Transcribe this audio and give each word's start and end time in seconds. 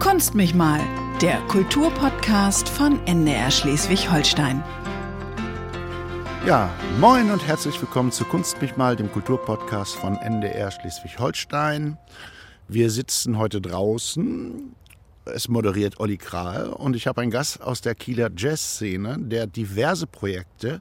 Kunst 0.00 0.34
mich 0.34 0.54
mal, 0.54 0.80
der 1.22 1.38
Kulturpodcast 1.48 2.68
von 2.68 3.04
NDR 3.06 3.50
Schleswig-Holstein. 3.50 4.62
Ja, 6.46 6.68
moin 7.00 7.30
und 7.30 7.46
herzlich 7.46 7.80
willkommen 7.80 8.12
zu 8.12 8.24
Kunst 8.24 8.60
mich 8.60 8.76
mal, 8.76 8.96
dem 8.96 9.10
Kulturpodcast 9.10 9.94
von 9.94 10.16
NDR 10.16 10.70
Schleswig-Holstein. 10.70 11.96
Wir 12.68 12.90
sitzen 12.90 13.38
heute 13.38 13.60
draußen. 13.60 14.74
Es 15.26 15.48
moderiert 15.48 16.00
Olli 16.00 16.18
Kral 16.18 16.68
und 16.68 16.96
ich 16.96 17.06
habe 17.06 17.22
einen 17.22 17.30
Gast 17.30 17.62
aus 17.62 17.80
der 17.80 17.94
Kieler 17.94 18.30
Jazzszene, 18.36 19.16
der 19.20 19.46
diverse 19.46 20.06
Projekte 20.06 20.80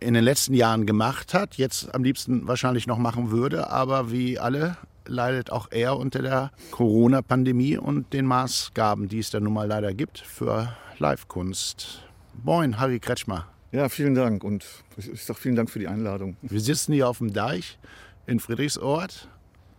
in 0.00 0.14
den 0.14 0.24
letzten 0.24 0.54
Jahren 0.54 0.86
gemacht 0.86 1.32
hat, 1.32 1.54
jetzt 1.54 1.94
am 1.94 2.04
liebsten 2.04 2.46
wahrscheinlich 2.46 2.86
noch 2.86 2.98
machen 2.98 3.30
würde, 3.30 3.70
aber 3.70 4.10
wie 4.10 4.38
alle 4.38 4.76
leidet 5.06 5.50
auch 5.50 5.68
er 5.70 5.96
unter 5.96 6.22
der 6.22 6.50
Corona-Pandemie 6.70 7.76
und 7.76 8.12
den 8.12 8.26
Maßgaben, 8.26 9.08
die 9.08 9.18
es 9.18 9.30
da 9.30 9.40
nun 9.40 9.52
mal 9.52 9.66
leider 9.66 9.94
gibt 9.94 10.18
für 10.18 10.76
Live-Kunst. 10.98 12.02
Moin, 12.42 12.78
Harry 12.78 13.00
Kretschmer. 13.00 13.46
Ja, 13.72 13.88
vielen 13.88 14.14
Dank 14.14 14.44
und 14.44 14.64
ich 14.96 15.24
sage 15.24 15.38
vielen 15.38 15.56
Dank 15.56 15.70
für 15.70 15.78
die 15.78 15.88
Einladung. 15.88 16.36
Wir 16.42 16.60
sitzen 16.60 16.92
hier 16.92 17.08
auf 17.08 17.18
dem 17.18 17.32
Deich 17.32 17.78
in 18.26 18.38
Friedrichsort. 18.38 19.28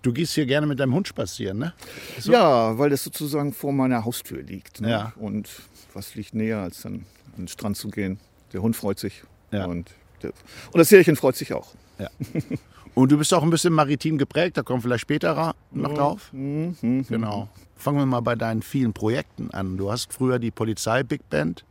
Du 0.01 0.13
gehst 0.13 0.33
hier 0.33 0.45
gerne 0.45 0.67
mit 0.67 0.79
deinem 0.79 0.93
Hund 0.93 1.07
spazieren, 1.07 1.57
ne? 1.57 1.73
So? 2.19 2.31
Ja, 2.31 2.77
weil 2.77 2.89
das 2.89 3.03
sozusagen 3.03 3.53
vor 3.53 3.73
meiner 3.73 4.05
Haustür 4.05 4.43
liegt. 4.43 4.81
Ne? 4.81 4.91
Ja. 4.91 5.13
Und 5.15 5.49
was 5.93 6.13
liegt 6.13 6.35
näher, 6.35 6.59
als 6.59 6.81
dann 6.81 7.05
an 7.37 7.37
den 7.37 7.47
Strand 7.47 7.77
zu 7.77 7.89
gehen? 7.89 8.19
Der 8.53 8.61
Hund 8.61 8.75
freut 8.75 8.99
sich. 8.99 9.23
Ja. 9.51 9.65
Und, 9.65 9.89
der, 10.21 10.31
und 10.71 10.77
das 10.77 10.91
Härchen 10.91 11.15
freut 11.15 11.35
sich 11.35 11.53
auch. 11.53 11.73
Ja. 11.97 12.09
Und 12.95 13.11
du 13.11 13.17
bist 13.17 13.33
auch 13.33 13.43
ein 13.43 13.49
bisschen 13.49 13.73
maritim 13.73 14.17
geprägt, 14.17 14.57
da 14.57 14.63
kommen 14.63 14.81
vielleicht 14.81 15.01
später 15.01 15.53
noch 15.71 15.93
drauf. 15.93 16.29
Mhm. 16.31 17.05
Genau. 17.07 17.49
Fangen 17.75 17.99
wir 17.99 18.05
mal 18.05 18.21
bei 18.21 18.35
deinen 18.35 18.61
vielen 18.61 18.93
Projekten 18.93 19.51
an. 19.51 19.77
Du 19.77 19.91
hast 19.91 20.13
früher 20.13 20.39
die 20.39 20.49
Polizei 20.49 21.03
Big 21.03 21.29
Band 21.29 21.65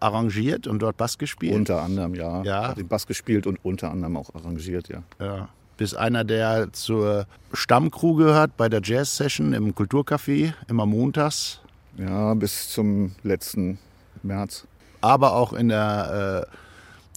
arrangiert 0.00 0.66
und 0.66 0.80
dort 0.80 0.96
Bass 0.96 1.18
gespielt. 1.18 1.54
Unter 1.54 1.82
anderem, 1.82 2.14
ja. 2.14 2.42
Ja. 2.42 2.68
Hat 2.68 2.78
den 2.78 2.88
Bass 2.88 3.06
gespielt 3.06 3.46
und 3.46 3.64
unter 3.64 3.90
anderem 3.90 4.16
auch 4.16 4.34
arrangiert, 4.34 4.88
ja. 4.88 5.02
Ja. 5.20 5.48
Bist 5.76 5.96
einer, 5.96 6.24
der 6.24 6.72
zur 6.72 7.26
Stammcrew 7.52 8.16
gehört 8.16 8.56
bei 8.56 8.68
der 8.68 8.80
Jazz 8.82 9.16
Session 9.16 9.52
im 9.52 9.74
Kulturcafé, 9.74 10.52
immer 10.68 10.86
montags. 10.86 11.60
Ja, 11.96 12.34
bis 12.34 12.70
zum 12.70 13.14
letzten 13.22 13.78
März. 14.22 14.66
Aber 15.00 15.34
auch 15.34 15.52
in 15.52 15.68
der, 15.68 16.46
äh, 16.50 16.56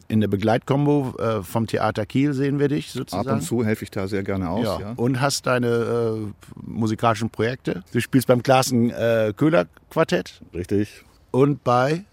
in 0.09 0.19
der 0.21 0.27
Begleitkombo 0.27 1.13
äh, 1.19 1.43
vom 1.43 1.67
Theater 1.67 2.05
Kiel 2.05 2.33
sehen 2.33 2.59
wir 2.59 2.67
dich 2.67 2.91
sozusagen. 2.91 3.29
Ab 3.29 3.35
und 3.35 3.41
zu 3.41 3.63
helfe 3.63 3.83
ich 3.85 3.91
da 3.91 4.07
sehr 4.07 4.23
gerne 4.23 4.49
aus, 4.49 4.65
Ja. 4.65 4.79
ja. 4.81 4.93
Und 4.97 5.21
hast 5.21 5.45
deine 5.47 5.67
äh, 5.67 6.49
musikalischen 6.61 7.29
Projekte. 7.29 7.83
Du 7.93 8.01
spielst 8.01 8.27
beim 8.27 8.43
Klassen 8.43 8.89
äh, 8.89 9.33
Köhler 9.37 9.67
Quartett 9.89 10.41
Richtig. 10.53 11.03
und 11.31 11.63
bei 11.63 12.03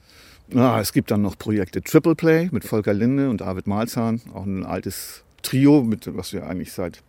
Ah, 0.54 0.78
es 0.80 0.92
gibt 0.92 1.10
dann 1.10 1.22
noch 1.22 1.36
Projekte 1.36 1.82
Triple 1.82 2.14
Play 2.14 2.48
mit 2.52 2.62
Volker 2.64 2.94
Linde 2.94 3.28
und 3.30 3.40
David 3.40 3.66
Malzahn, 3.66 4.20
auch 4.32 4.44
ein 4.44 4.64
altes 4.64 5.24
Trio, 5.42 5.82
mit, 5.82 6.08
was 6.16 6.32
wir 6.32 6.46
eigentlich 6.46 6.72
seit 6.72 7.02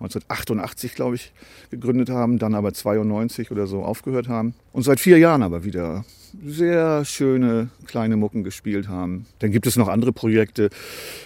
1988, 0.00 0.94
glaube 0.96 1.14
ich, 1.14 1.32
gegründet 1.70 2.10
haben, 2.10 2.38
dann 2.38 2.54
aber 2.54 2.72
92 2.72 3.50
oder 3.52 3.66
so 3.68 3.84
aufgehört 3.84 4.26
haben 4.28 4.54
und 4.72 4.82
seit 4.82 4.98
vier 4.98 5.18
Jahren 5.18 5.42
aber 5.44 5.62
wieder 5.62 6.04
sehr 6.44 7.04
schöne 7.04 7.68
kleine 7.86 8.16
Mucken 8.16 8.44
gespielt 8.44 8.88
haben. 8.88 9.26
Dann 9.40 9.50
gibt 9.50 9.66
es 9.66 9.76
noch 9.76 9.88
andere 9.88 10.12
Projekte. 10.12 10.70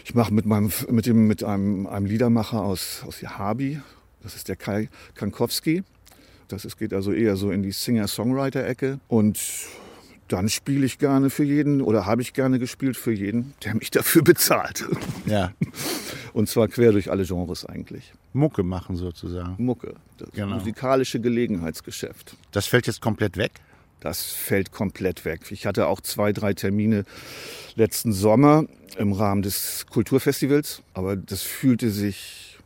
Ich 0.05 0.15
mache 0.15 0.33
mit 0.33 0.47
meinem 0.47 0.71
mit 0.91 1.07
dem 1.07 1.27
mit 1.27 1.43
einem, 1.45 1.87
einem 1.87 2.07
Liedermacher 2.07 2.63
aus 2.63 3.03
aus 3.07 3.23
Habi, 3.23 3.81
das 4.23 4.37
ist 4.37 4.49
der 4.49 4.57
Kai 4.57 4.89
Kankowski. 5.15 5.83
Das 6.49 6.65
ist, 6.67 6.77
geht 6.79 6.93
also 6.93 7.11
eher 7.13 7.37
so 7.37 7.51
in 7.51 7.63
die 7.63 7.73
Singer-Songwriter-Ecke 7.73 9.01
und 9.09 9.41
dann 10.29 10.49
spiele 10.49 10.85
ich 10.85 10.99
gerne 10.99 11.31
für 11.31 11.45
jeden 11.45 11.81
oder 11.81 12.07
habe 12.07 12.23
ich 12.23 12.33
gerne 12.35 12.59
gespielt 12.59 12.97
für 12.97 13.13
jeden, 13.13 13.55
der 13.65 13.75
mich 13.75 13.91
dafür 13.91 14.23
bezahlt. 14.23 14.85
ja, 15.27 15.53
Und 16.35 16.49
zwar 16.49 16.67
quer 16.69 16.91
durch 16.93 17.11
alle 17.11 17.25
Genres 17.25 17.65
eigentlich. 17.65 18.13
Mucke 18.33 18.63
machen 18.65 18.97
sozusagen. 18.97 19.55
Mucke, 19.65 19.95
das 20.19 20.31
Genau. 20.33 20.57
musikalische 20.57 21.21
Gelegenheitsgeschäft. 21.21 22.37
Das 22.51 22.67
fällt 22.67 22.87
jetzt 22.89 23.01
komplett 23.01 23.37
weg. 23.37 23.53
Das 24.05 24.23
fällt 24.33 24.71
komplett 24.71 25.25
weg. 25.25 25.51
Ich 25.51 25.65
hatte 25.65 25.87
auch 25.87 26.03
zwei, 26.03 26.35
drei 26.35 26.53
Termine 26.53 27.05
letzten 27.75 28.13
Sommer 28.13 28.65
im 28.99 29.13
Rahmen 29.15 29.41
des 29.41 29.87
Kulturfestivals, 29.91 30.83
aber 30.93 31.17
das 31.17 31.41
fühlte 31.41 31.91
sich 31.91 32.59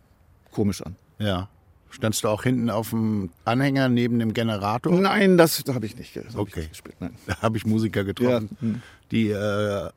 komisch 0.51 0.83
an. 0.83 0.97
Ja. 1.21 1.49
Standst 1.91 2.25
du 2.25 2.29
auch 2.29 2.43
hinten 2.43 2.71
auf 2.71 2.91
dem 2.91 3.31
Anhänger 3.45 3.89
neben 3.89 4.19
dem 4.19 4.35
Generator? 4.35 4.93
Nein, 5.01 5.39
das 5.39 5.63
habe 5.69 5.87
ich 5.87 5.97
nicht, 5.97 6.17
das 6.17 6.25
hab 6.25 6.33
ich 6.33 6.39
Okay. 6.39 6.61
nicht 6.61 6.71
gespielt. 6.71 6.97
Nein. 6.99 7.15
Da 7.27 7.41
habe 7.41 7.57
ich 7.57 7.65
Musiker 7.65 8.03
getroffen, 8.03 8.49
Ja. 8.61 8.67
Hm. 8.69 8.83
die 9.13 9.31
äh, 9.31 9.89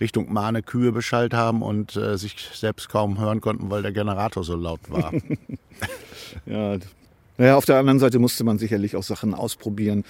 Richtung 0.00 0.32
Mahne 0.32 0.62
Kühe 0.62 0.92
beschallt 0.92 1.34
haben 1.34 1.60
und 1.62 1.96
äh, 1.96 2.16
sich 2.16 2.36
selbst 2.54 2.88
kaum 2.88 3.18
hören 3.18 3.40
konnten, 3.40 3.68
weil 3.68 3.82
der 3.82 3.92
Generator 3.92 4.44
so 4.44 4.54
laut 4.54 4.80
war. 4.88 5.12
Ja, 6.46 6.76
naja, 7.38 7.56
auf 7.56 7.64
der 7.64 7.76
anderen 7.76 7.98
Seite 7.98 8.18
musste 8.18 8.44
man 8.44 8.58
sicherlich 8.58 8.96
auch 8.96 9.02
Sachen 9.02 9.34
ausprobieren. 9.34 10.04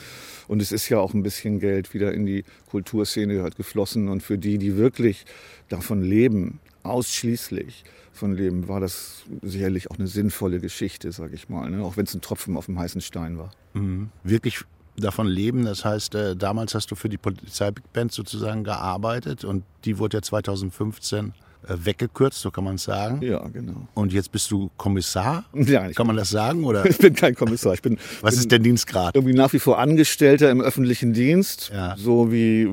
Und 0.49 0.63
es 0.63 0.73
ist 0.73 0.89
ja 0.89 0.99
auch 0.99 1.15
ein 1.15 1.23
bisschen 1.23 1.59
Geld 1.59 1.93
wieder 1.95 2.13
in 2.13 2.27
die 2.27 2.45
Kulturszene 2.71 3.43
halt 3.43 3.57
geflossen. 3.57 4.09
Und 4.09 4.23
für 4.23 4.39
die, 4.39 4.59
die 4.59 4.77
wirklich 4.77 5.25
davon 5.69 6.03
leben, 6.03 6.61
ausschließlich 6.83 7.85
von 8.13 8.35
leben, 8.35 8.69
war 8.69 8.81
das 8.81 9.25
sicherlich 9.43 9.91
auch 9.91 9.99
eine 9.99 10.07
sinnvolle 10.07 10.61
Geschichte, 10.61 11.13
sage 11.13 11.35
ich 11.35 11.49
mal. 11.49 11.71
Ne? 11.71 11.83
Auch 11.83 11.97
wenn 11.97 12.07
es 12.07 12.15
ein 12.15 12.21
Tropfen 12.21 12.57
auf 12.57 12.67
dem 12.67 12.79
heißen 12.79 13.01
Stein 13.01 13.39
war. 13.39 13.51
mhm. 13.75 14.11
Wirklich 14.23 14.61
davon 14.97 15.27
leben, 15.27 15.67
das 15.67 15.85
heißt, 15.85 16.15
äh, 16.15 16.37
damals 16.37 16.75
hast 16.75 16.91
du 16.91 16.95
für 16.95 17.11
die 17.11 17.19
Polizei 17.19 17.71
Big 17.71 17.93
Band 17.93 18.13
sozusagen 18.13 18.65
gearbeitet 18.65 19.45
und 19.45 19.65
die 19.85 19.99
wurde 19.99 20.17
ja 20.17 20.23
2015 20.23 21.27
äh, 21.27 21.33
weggekürzt, 21.69 22.41
so 22.41 22.51
kann 22.51 22.65
man 22.65 22.77
es 22.77 22.85
sagen. 22.85 23.21
Ja, 23.23 23.47
genau. 23.49 23.89
Und 23.95 24.13
jetzt 24.13 24.31
bist 24.33 24.51
du 24.51 24.71
Kommissar? 24.77 25.45
Ja, 25.55 25.91
Kann 25.93 26.07
man 26.07 26.17
das 26.17 26.31
sagen? 26.31 26.65
Oder 26.65 26.87
ich 26.91 26.99
bin 26.99 27.15
kein 27.15 27.35
Kommissar. 27.35 27.75
Ich 27.75 27.83
bin, 27.83 27.99
was 28.21 28.35
bin 28.35 28.41
ist 28.41 28.53
der 28.53 28.59
Dienstgrad? 28.61 29.15
irgendwie 29.17 29.35
nach 29.35 29.53
wie 29.53 29.59
vor 29.59 29.79
Angestellter 29.79 30.51
im 30.51 30.61
öffentlichen 30.61 31.13
Dienst, 31.13 31.71
Ja. 31.75 31.97
so 31.99 32.31
wie, 32.31 32.63
äh, 32.63 32.67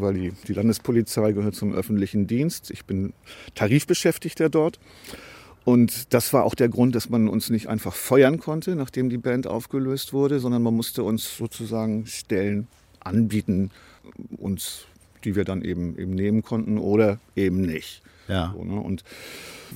weil 0.00 0.14
die, 0.14 0.32
die 0.46 0.52
Landespolizei 0.52 1.32
gehört 1.32 1.54
zum 1.54 1.72
öffentlichen 1.72 2.26
Dienst. 2.26 2.70
Ich 2.70 2.84
bin 2.84 3.12
Tarifbeschäftigter 3.54 4.48
dort. 4.48 4.78
Und 5.64 6.14
das 6.14 6.32
war 6.32 6.44
auch 6.44 6.54
der 6.54 6.68
Grund, 6.68 6.94
dass 6.94 7.08
man 7.08 7.28
uns 7.28 7.50
nicht 7.50 7.68
einfach 7.68 7.92
feuern 7.94 8.38
konnte, 8.38 8.76
nachdem 8.76 9.08
die 9.10 9.18
Band 9.18 9.48
aufgelöst 9.48 10.12
wurde, 10.12 10.38
sondern 10.38 10.62
man 10.62 10.74
musste 10.74 11.02
uns 11.02 11.36
sozusagen 11.36 12.06
Stellen 12.06 12.68
anbieten, 13.00 13.70
uns, 14.36 14.84
die 15.24 15.34
wir 15.34 15.44
dann 15.44 15.62
eben, 15.62 15.98
eben 15.98 16.14
nehmen 16.14 16.42
konnten 16.42 16.78
oder 16.78 17.18
eben 17.34 17.62
nicht. 17.62 18.02
Ja. 18.28 18.52
So, 18.56 18.64
ne? 18.64 18.80
Und 18.80 19.02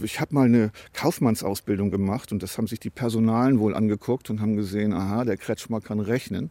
ich 0.02 0.20
habe 0.20 0.34
mal 0.34 0.46
eine 0.46 0.70
Kaufmannsausbildung 0.92 1.90
gemacht 1.90 2.32
und 2.32 2.42
das 2.42 2.56
haben 2.58 2.66
sich 2.66 2.80
die 2.80 2.90
Personalen 2.90 3.58
wohl 3.58 3.74
angeguckt 3.74 4.30
und 4.30 4.40
haben 4.40 4.56
gesehen, 4.56 4.92
aha, 4.92 5.24
der 5.24 5.36
Kretschmer 5.36 5.80
kann 5.80 6.00
rechnen. 6.00 6.50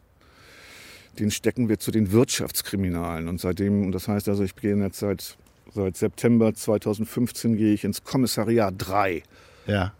Den 1.17 1.31
stecken 1.31 1.67
wir 1.69 1.79
zu 1.79 1.91
den 1.91 2.11
Wirtschaftskriminalen. 2.11 3.27
Und 3.27 3.41
seitdem, 3.41 3.83
und 3.85 3.91
das 3.91 4.07
heißt 4.07 4.29
also, 4.29 4.43
ich 4.43 4.55
gehe 4.55 4.75
jetzt 4.77 4.99
seit, 4.99 5.37
seit 5.73 5.97
September 5.97 6.53
2015 6.53 7.57
gehe 7.57 7.73
ich 7.73 7.83
ins 7.83 8.03
Kommissariat 8.03 8.73
3 8.77 9.23
Ja, 9.67 9.93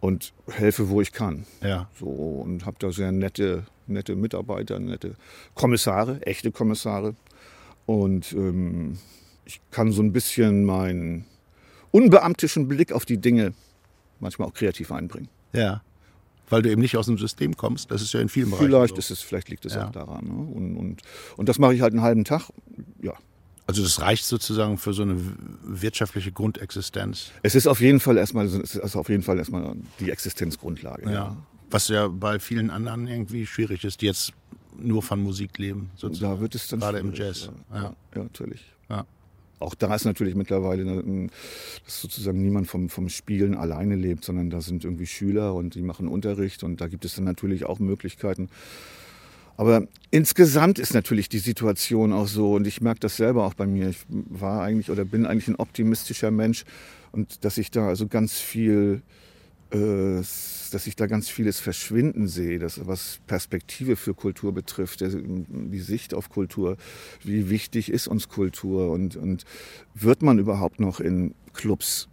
und 0.00 0.32
helfe, 0.48 0.88
wo 0.88 1.00
ich 1.00 1.12
kann. 1.12 1.44
ja. 1.62 1.88
So, 1.98 2.06
und 2.06 2.64
habe 2.66 2.76
da 2.78 2.92
sehr 2.92 3.12
nette, 3.12 3.64
nette 3.86 4.14
Mitarbeiter, 4.16 4.78
nette 4.78 5.16
Kommissare, 5.54 6.20
echte 6.22 6.52
Kommissare. 6.52 7.14
Und 7.86 8.32
ähm, 8.32 8.98
ich 9.44 9.60
kann 9.70 9.92
so 9.92 10.02
ein 10.02 10.12
bisschen 10.12 10.64
meinen 10.64 11.26
unbeamtischen 11.94 12.66
Blick 12.66 12.90
auf 12.92 13.04
die 13.04 13.18
Dinge 13.18 13.54
manchmal 14.18 14.48
auch 14.48 14.54
kreativ 14.54 14.90
einbringen. 14.90 15.28
Ja. 15.52 15.82
Weil 16.50 16.62
du 16.62 16.70
eben 16.70 16.80
nicht 16.82 16.96
aus 16.96 17.06
dem 17.06 17.18
System 17.18 17.56
kommst. 17.56 17.90
Das 17.92 18.02
ist 18.02 18.12
ja 18.12 18.20
in 18.20 18.28
vielen 18.28 18.50
Bereichen. 18.50 18.66
Vielleicht 18.66 18.94
so. 18.94 18.98
ist 18.98 19.10
es, 19.10 19.20
vielleicht 19.20 19.48
liegt 19.48 19.64
es 19.64 19.74
Ja. 19.74 19.86
auch 19.86 19.92
daran. 19.92 20.24
Ne? 20.26 20.32
Und, 20.34 20.76
und, 20.76 21.02
und 21.36 21.48
das 21.48 21.58
mache 21.60 21.72
ich 21.72 21.80
halt 21.82 21.92
einen 21.92 22.02
halben 22.02 22.24
Tag. 22.24 22.50
Ja. 23.00 23.14
Also 23.68 23.82
das 23.82 24.00
reicht 24.00 24.24
sozusagen 24.24 24.76
für 24.76 24.92
so 24.92 25.02
eine 25.02 25.16
wirtschaftliche 25.62 26.32
Grundexistenz. 26.32 27.30
Es 27.42 27.54
ist 27.54 27.68
auf 27.68 27.80
jeden 27.80 28.00
Fall 28.00 28.18
erstmal, 28.18 28.46
es 28.46 28.74
ist 28.74 28.96
auf 28.96 29.08
jeden 29.08 29.22
Fall 29.22 29.38
erstmal 29.38 29.74
die 30.00 30.10
Existenzgrundlage. 30.10 31.10
Ja. 31.10 31.36
Was 31.70 31.88
ja 31.88 32.08
bei 32.08 32.40
vielen 32.40 32.70
anderen 32.70 33.06
irgendwie 33.06 33.46
schwierig 33.46 33.84
ist, 33.84 34.02
die 34.02 34.06
jetzt 34.06 34.32
nur 34.76 35.00
von 35.02 35.22
Musik 35.22 35.56
leben. 35.58 35.90
Sozusagen. 35.94 36.34
da 36.34 36.40
wird 36.40 36.56
es 36.56 36.66
dann 36.66 36.80
Gerade 36.80 36.98
im 36.98 37.14
Jazz. 37.14 37.50
Ja, 37.72 37.76
ja. 37.82 37.96
ja 38.16 38.22
natürlich. 38.24 38.60
Ja. 38.90 39.06
Auch 39.60 39.74
da 39.74 39.94
ist 39.94 40.04
natürlich 40.04 40.34
mittlerweile, 40.34 40.82
eine- 40.82 41.28
dass 41.84 42.00
sozusagen 42.00 42.42
niemand 42.42 42.66
vom, 42.66 42.88
vom 42.88 43.08
Spielen 43.08 43.54
alleine 43.54 43.96
lebt, 43.96 44.24
sondern 44.24 44.50
da 44.50 44.60
sind 44.60 44.84
irgendwie 44.84 45.06
Schüler 45.06 45.54
und 45.54 45.74
die 45.74 45.82
machen 45.82 46.08
Unterricht 46.08 46.62
und 46.62 46.80
da 46.80 46.88
gibt 46.88 47.04
es 47.04 47.14
dann 47.14 47.24
natürlich 47.24 47.64
auch 47.64 47.78
Möglichkeiten. 47.78 48.48
Aber 49.56 49.86
insgesamt 50.10 50.78
ist 50.80 50.94
natürlich 50.94 51.28
die 51.28 51.38
Situation 51.38 52.12
auch 52.12 52.26
so 52.26 52.54
und 52.54 52.66
ich 52.66 52.80
merke 52.80 53.00
das 53.00 53.16
selber 53.16 53.44
auch 53.44 53.54
bei 53.54 53.66
mir. 53.66 53.88
Ich 53.90 53.98
war 54.08 54.62
eigentlich 54.62 54.90
oder 54.90 55.04
bin 55.04 55.26
eigentlich 55.26 55.48
ein 55.48 55.56
optimistischer 55.56 56.32
Mensch 56.32 56.64
und 57.12 57.44
dass 57.44 57.56
ich 57.56 57.70
da 57.70 57.86
also 57.86 58.08
ganz 58.08 58.38
viel 58.38 59.02
äh, 59.02 59.23
dass 59.70 60.86
ich 60.86 60.94
da 60.94 61.06
ganz 61.06 61.28
vieles 61.28 61.58
verschwinden 61.58 62.28
sehe, 62.28 62.58
dass 62.58 62.86
was 62.86 63.18
Perspektive 63.26 63.96
für 63.96 64.14
Kultur 64.14 64.52
betrifft, 64.52 65.00
die 65.02 65.80
Sicht 65.80 66.14
auf 66.14 66.28
Kultur, 66.28 66.76
wie 67.22 67.50
wichtig 67.50 67.90
ist 67.90 68.06
uns 68.06 68.28
Kultur 68.28 68.90
und, 68.90 69.16
und 69.16 69.44
wird 69.94 70.22
man 70.22 70.38
überhaupt 70.38 70.80
noch 70.80 71.00
in 71.00 71.34
Clubs 71.54 72.08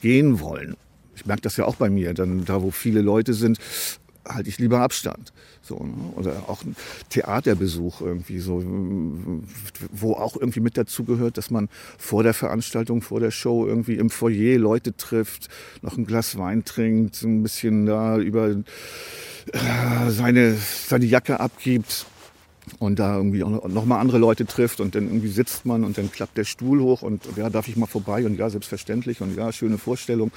gehen 0.00 0.40
wollen? 0.40 0.76
Ich 1.14 1.26
merke 1.26 1.42
das 1.42 1.56
ja 1.56 1.64
auch 1.64 1.76
bei 1.76 1.90
mir, 1.90 2.14
dann 2.14 2.44
da 2.44 2.62
wo 2.62 2.70
viele 2.70 3.00
Leute 3.00 3.34
sind, 3.34 3.58
halte 4.28 4.48
ich 4.48 4.58
lieber 4.58 4.80
Abstand. 4.80 5.32
So, 5.62 5.76
ne? 5.76 6.12
Oder 6.16 6.48
auch 6.48 6.64
ein 6.64 6.76
Theaterbesuch 7.10 8.00
irgendwie 8.00 8.38
so, 8.38 8.62
wo 9.92 10.12
auch 10.14 10.36
irgendwie 10.36 10.60
mit 10.60 10.76
dazu 10.76 11.04
gehört, 11.04 11.36
dass 11.38 11.50
man 11.50 11.68
vor 11.98 12.22
der 12.22 12.34
Veranstaltung, 12.34 13.02
vor 13.02 13.20
der 13.20 13.30
Show 13.30 13.66
irgendwie 13.66 13.94
im 13.94 14.10
Foyer 14.10 14.58
Leute 14.58 14.96
trifft, 14.96 15.48
noch 15.82 15.96
ein 15.96 16.06
Glas 16.06 16.38
Wein 16.38 16.64
trinkt, 16.64 17.22
ein 17.22 17.42
bisschen 17.42 17.86
da 17.86 18.18
über 18.18 18.48
äh, 18.48 20.10
seine, 20.10 20.56
seine 20.56 21.06
Jacke 21.06 21.40
abgibt 21.40 22.06
und 22.78 22.98
da 22.98 23.16
irgendwie 23.16 23.42
auch 23.42 23.68
noch 23.68 23.84
mal 23.84 23.98
andere 23.98 24.18
Leute 24.18 24.46
trifft 24.46 24.80
und 24.80 24.94
dann 24.94 25.04
irgendwie 25.04 25.28
sitzt 25.28 25.64
man 25.64 25.84
und 25.84 25.96
dann 25.96 26.12
klappt 26.12 26.36
der 26.36 26.44
Stuhl 26.44 26.80
hoch 26.80 27.02
und 27.02 27.22
ja, 27.36 27.48
darf 27.50 27.68
ich 27.68 27.76
mal 27.76 27.86
vorbei 27.86 28.24
und 28.26 28.38
ja, 28.38 28.50
selbstverständlich 28.50 29.20
und 29.20 29.36
ja, 29.36 29.52
schöne 29.52 29.78
Vorstellung 29.78 30.30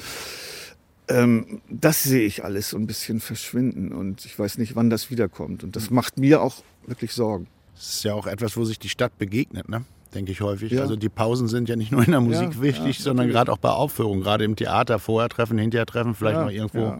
ähm, 1.11 1.61
das 1.69 2.03
sehe 2.03 2.25
ich 2.25 2.43
alles 2.43 2.69
so 2.69 2.77
ein 2.77 2.87
bisschen 2.87 3.19
verschwinden 3.19 3.91
und 3.91 4.25
ich 4.25 4.37
weiß 4.37 4.57
nicht, 4.57 4.75
wann 4.75 4.89
das 4.89 5.09
wiederkommt. 5.09 5.63
Und 5.63 5.75
das 5.75 5.89
macht 5.89 6.17
mir 6.17 6.41
auch 6.41 6.55
wirklich 6.85 7.13
Sorgen. 7.13 7.47
Das 7.75 7.95
ist 7.95 8.03
ja 8.03 8.13
auch 8.13 8.27
etwas, 8.27 8.57
wo 8.57 8.65
sich 8.65 8.79
die 8.79 8.89
Stadt 8.89 9.17
begegnet, 9.17 9.69
ne? 9.69 9.83
denke 10.13 10.31
ich 10.31 10.41
häufig. 10.41 10.71
Ja. 10.71 10.81
Also 10.81 10.95
die 10.95 11.09
Pausen 11.09 11.47
sind 11.47 11.69
ja 11.69 11.75
nicht 11.75 11.91
nur 11.91 12.03
in 12.03 12.11
der 12.11 12.21
Musik 12.21 12.55
ja, 12.55 12.61
wichtig, 12.61 12.97
ja, 12.97 13.03
sondern 13.03 13.29
gerade 13.29 13.51
auch 13.51 13.57
bei 13.57 13.69
Aufführungen, 13.69 14.21
gerade 14.21 14.43
im 14.43 14.55
Theater, 14.55 14.99
vorher 14.99 15.29
treffen, 15.29 15.57
hinterher 15.57 15.85
treffen, 15.85 16.15
vielleicht 16.15 16.39
noch 16.39 16.51
irgendwo 16.51 16.97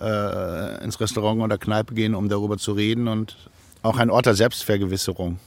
äh, 0.00 0.82
ins 0.82 1.00
Restaurant 1.00 1.40
oder 1.42 1.58
Kneipe 1.58 1.94
gehen, 1.94 2.14
um 2.14 2.28
darüber 2.28 2.58
zu 2.58 2.72
reden 2.72 3.08
und 3.08 3.36
auch 3.82 3.98
ein 3.98 4.10
Ort 4.10 4.26
der 4.26 4.34
Selbstvergewisserung 4.34 5.38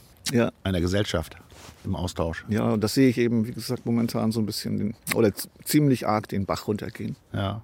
einer 0.63 0.81
Gesellschaft 0.81 1.35
im 1.83 1.95
Austausch. 1.95 2.45
Ja, 2.47 2.71
und 2.73 2.83
das 2.83 2.93
sehe 2.93 3.09
ich 3.09 3.17
eben, 3.17 3.47
wie 3.47 3.51
gesagt, 3.51 3.85
momentan 3.85 4.31
so 4.31 4.39
ein 4.39 4.45
bisschen 4.45 4.77
den, 4.77 4.95
oder 5.15 5.31
ziemlich 5.63 6.07
arg 6.07 6.29
den 6.29 6.45
Bach 6.45 6.67
runtergehen. 6.67 7.15
Ja. 7.33 7.61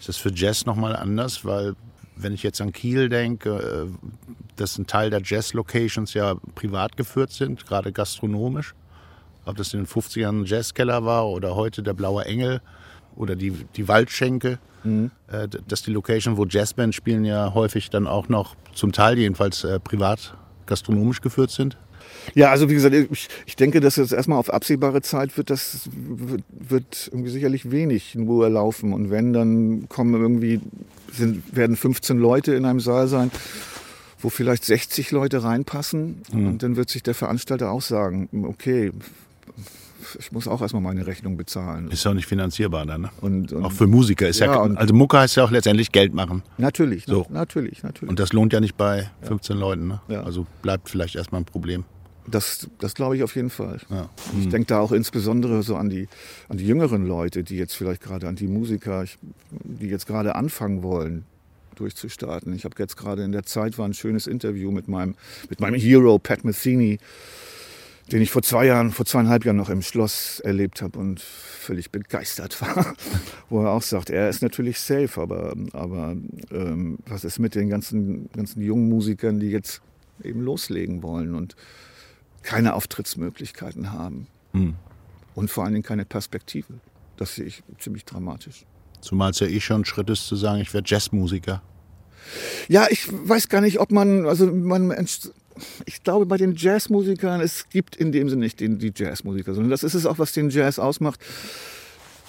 Ist 0.00 0.08
das 0.08 0.16
für 0.16 0.32
Jazz 0.34 0.64
nochmal 0.64 0.96
anders? 0.96 1.44
Weil, 1.44 1.74
wenn 2.16 2.32
ich 2.32 2.42
jetzt 2.42 2.60
an 2.62 2.72
Kiel 2.72 3.10
denke, 3.10 3.86
äh, 3.86 4.08
dass 4.56 4.78
ein 4.78 4.86
Teil 4.86 5.10
der 5.10 5.20
Jazz-Locations 5.22 6.14
ja 6.14 6.34
privat 6.54 6.96
geführt 6.96 7.30
sind, 7.30 7.66
gerade 7.66 7.92
gastronomisch. 7.92 8.74
Ob 9.44 9.56
das 9.56 9.74
in 9.74 9.80
den 9.80 9.86
50ern 9.86 10.40
ein 10.40 10.44
Jazzkeller 10.46 11.04
war 11.04 11.28
oder 11.28 11.54
heute 11.54 11.82
der 11.82 11.92
Blaue 11.92 12.24
Engel 12.24 12.62
oder 13.14 13.36
die, 13.36 13.50
die 13.50 13.88
Waldschenke. 13.88 14.58
Mhm. 14.84 15.10
Äh, 15.28 15.48
dass 15.68 15.82
die 15.82 15.92
Location, 15.92 16.38
wo 16.38 16.46
Jazzbands 16.46 16.96
spielen, 16.96 17.26
ja 17.26 17.52
häufig 17.52 17.90
dann 17.90 18.06
auch 18.06 18.30
noch 18.30 18.56
zum 18.72 18.92
Teil 18.92 19.18
jedenfalls 19.18 19.64
äh, 19.64 19.78
privat 19.78 20.34
gastronomisch 20.64 21.20
geführt 21.20 21.50
sind. 21.50 21.76
Ja, 22.34 22.50
also 22.50 22.68
wie 22.68 22.74
gesagt, 22.74 22.94
ich, 22.94 23.28
ich 23.46 23.56
denke, 23.56 23.80
dass 23.80 23.96
jetzt 23.96 24.12
erstmal 24.12 24.38
auf 24.38 24.52
absehbare 24.52 25.02
Zeit 25.02 25.36
wird 25.36 25.50
das 25.50 25.88
wird, 25.94 26.42
wird 26.50 27.08
irgendwie 27.12 27.30
sicherlich 27.30 27.70
wenig 27.70 28.14
nur 28.14 28.48
laufen. 28.48 28.92
Und 28.92 29.10
wenn, 29.10 29.32
dann 29.32 29.88
kommen 29.88 30.20
irgendwie, 30.20 30.60
sind, 31.12 31.56
werden 31.56 31.76
15 31.76 32.18
Leute 32.18 32.54
in 32.54 32.64
einem 32.64 32.80
Saal 32.80 33.08
sein, 33.08 33.30
wo 34.18 34.28
vielleicht 34.28 34.64
60 34.64 35.10
Leute 35.10 35.42
reinpassen. 35.42 36.22
Mhm. 36.32 36.46
Und 36.46 36.62
dann 36.62 36.76
wird 36.76 36.90
sich 36.90 37.02
der 37.02 37.14
Veranstalter 37.14 37.70
auch 37.70 37.82
sagen, 37.82 38.28
okay, 38.44 38.92
ich 40.18 40.32
muss 40.32 40.48
auch 40.48 40.60
erstmal 40.60 40.82
meine 40.82 41.06
Rechnung 41.06 41.36
bezahlen. 41.36 41.90
Ist 41.90 42.04
ja 42.04 42.10
auch 42.10 42.14
nicht 42.14 42.26
finanzierbar 42.26 42.86
dann. 42.86 43.02
Ne? 43.02 43.10
Und, 43.20 43.52
und, 43.52 43.64
auch 43.64 43.72
für 43.72 43.86
Musiker 43.86 44.28
ist 44.28 44.40
ja, 44.40 44.46
ja 44.46 44.74
also 44.74 44.94
Mucke 44.94 45.18
heißt 45.18 45.36
ja 45.36 45.44
auch 45.44 45.50
letztendlich 45.50 45.92
Geld 45.92 46.14
machen. 46.14 46.42
Natürlich, 46.58 47.04
so. 47.06 47.26
natürlich, 47.30 47.82
natürlich. 47.82 48.10
Und 48.10 48.18
das 48.18 48.32
lohnt 48.32 48.52
ja 48.52 48.60
nicht 48.60 48.76
bei 48.76 49.10
15 49.22 49.56
ja. 49.56 49.60
Leuten. 49.60 49.88
Ne? 49.88 50.00
Ja. 50.08 50.22
Also 50.22 50.46
bleibt 50.62 50.88
vielleicht 50.88 51.16
erstmal 51.16 51.42
ein 51.42 51.44
Problem. 51.44 51.84
Das, 52.30 52.68
das 52.78 52.94
glaube 52.94 53.16
ich 53.16 53.22
auf 53.22 53.34
jeden 53.34 53.50
Fall. 53.50 53.80
Ja. 53.90 54.08
Ich 54.38 54.46
mhm. 54.46 54.50
denke 54.50 54.66
da 54.66 54.80
auch 54.80 54.92
insbesondere 54.92 55.62
so 55.62 55.76
an 55.76 55.90
die, 55.90 56.08
an 56.48 56.58
die 56.58 56.66
jüngeren 56.66 57.06
Leute, 57.06 57.42
die 57.42 57.56
jetzt 57.56 57.74
vielleicht 57.74 58.02
gerade 58.02 58.28
an 58.28 58.36
die 58.36 58.46
Musiker, 58.46 59.04
die 59.50 59.88
jetzt 59.88 60.06
gerade 60.06 60.34
anfangen 60.34 60.82
wollen, 60.82 61.24
durchzustarten. 61.76 62.54
Ich 62.54 62.64
habe 62.64 62.74
jetzt 62.78 62.96
gerade 62.96 63.24
in 63.24 63.32
der 63.32 63.44
Zeit 63.44 63.78
war 63.78 63.86
ein 63.86 63.94
schönes 63.94 64.26
Interview 64.26 64.70
mit 64.70 64.88
meinem, 64.88 65.14
mit 65.48 65.60
meinem 65.60 65.80
Hero 65.80 66.18
Pat 66.18 66.44
Metheny, 66.44 66.98
den 68.12 68.22
ich 68.22 68.30
vor 68.30 68.42
zwei 68.42 68.66
Jahren, 68.66 68.90
vor 68.90 69.06
zweieinhalb 69.06 69.44
Jahren 69.44 69.56
noch 69.56 69.70
im 69.70 69.82
Schloss 69.82 70.40
erlebt 70.40 70.82
habe 70.82 70.98
und 70.98 71.20
völlig 71.20 71.90
begeistert 71.90 72.60
war, 72.60 72.94
wo 73.48 73.62
er 73.62 73.70
auch 73.70 73.82
sagt, 73.82 74.10
er 74.10 74.28
ist 74.28 74.42
natürlich 74.42 74.78
safe, 74.78 75.20
aber, 75.20 75.54
aber 75.72 76.16
ähm, 76.50 76.98
was 77.06 77.24
ist 77.24 77.38
mit 77.38 77.54
den 77.54 77.68
ganzen, 77.68 78.30
ganzen 78.32 78.62
jungen 78.62 78.88
Musikern, 78.88 79.40
die 79.40 79.50
jetzt 79.50 79.80
eben 80.22 80.42
loslegen 80.42 81.02
wollen 81.02 81.34
und 81.34 81.56
keine 82.42 82.74
Auftrittsmöglichkeiten 82.74 83.92
haben. 83.92 84.26
Mhm. 84.52 84.74
Und 85.34 85.50
vor 85.50 85.64
allen 85.64 85.74
Dingen 85.74 85.84
keine 85.84 86.04
Perspektive. 86.04 86.74
Das 87.16 87.34
sehe 87.34 87.46
ich 87.46 87.62
ziemlich 87.78 88.04
dramatisch. 88.04 88.64
Zumal 89.00 89.30
es 89.30 89.40
ja 89.40 89.46
eh 89.46 89.60
schon 89.60 89.82
ein 89.82 89.84
Schritt 89.84 90.10
ist 90.10 90.26
zu 90.26 90.36
sagen, 90.36 90.60
ich 90.60 90.72
werde 90.74 90.88
Jazzmusiker. 90.88 91.62
Ja, 92.68 92.86
ich 92.90 93.08
weiß 93.10 93.48
gar 93.48 93.60
nicht, 93.60 93.80
ob 93.80 93.92
man, 93.92 94.26
also 94.26 94.46
man, 94.46 94.94
ich 95.86 96.02
glaube 96.02 96.26
bei 96.26 96.36
den 96.36 96.54
Jazzmusikern, 96.54 97.40
es 97.40 97.68
gibt 97.68 97.96
in 97.96 98.12
dem 98.12 98.28
Sinne 98.28 98.42
nicht 98.42 98.60
die 98.60 98.92
Jazzmusiker, 98.94 99.54
sondern 99.54 99.70
das 99.70 99.82
ist 99.82 99.94
es 99.94 100.06
auch, 100.06 100.18
was 100.18 100.32
den 100.32 100.50
Jazz 100.50 100.78
ausmacht. 100.78 101.20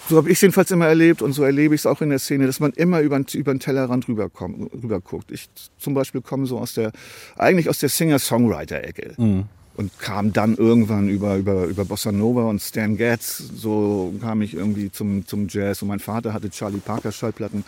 So 0.08 0.16
habe 0.16 0.28
ich 0.30 0.34
es 0.34 0.40
jedenfalls 0.40 0.70
immer 0.70 0.86
erlebt 0.86 1.22
und 1.22 1.32
so 1.32 1.44
erlebe 1.44 1.74
ich 1.74 1.82
es 1.82 1.86
auch 1.86 2.00
in 2.00 2.10
der 2.10 2.18
Szene, 2.18 2.46
dass 2.46 2.58
man 2.58 2.72
immer 2.72 3.00
über, 3.00 3.20
über 3.32 3.54
den 3.54 3.60
Tellerrand 3.60 4.08
rüber, 4.08 4.30
rüber 4.34 5.00
guckt. 5.00 5.30
Ich 5.30 5.48
zum 5.78 5.94
Beispiel 5.94 6.22
komme 6.22 6.46
so 6.46 6.58
aus 6.58 6.74
der, 6.74 6.90
eigentlich 7.36 7.68
aus 7.68 7.78
der 7.78 7.88
Singer-Songwriter-Ecke. 7.88 9.14
Mhm 9.16 9.44
und 9.76 9.98
kam 9.98 10.32
dann 10.32 10.56
irgendwann 10.56 11.08
über, 11.08 11.36
über, 11.36 11.64
über 11.64 11.84
Bossa 11.84 12.12
Nova 12.12 12.44
und 12.44 12.60
Stan 12.60 12.96
Getz, 12.96 13.38
so 13.38 14.14
kam 14.20 14.42
ich 14.42 14.54
irgendwie 14.54 14.90
zum, 14.90 15.26
zum 15.26 15.48
Jazz. 15.48 15.82
Und 15.82 15.88
mein 15.88 16.00
Vater 16.00 16.32
hatte 16.32 16.50
Charlie 16.50 16.78
Parker 16.78 17.12
Schallplatten 17.12 17.64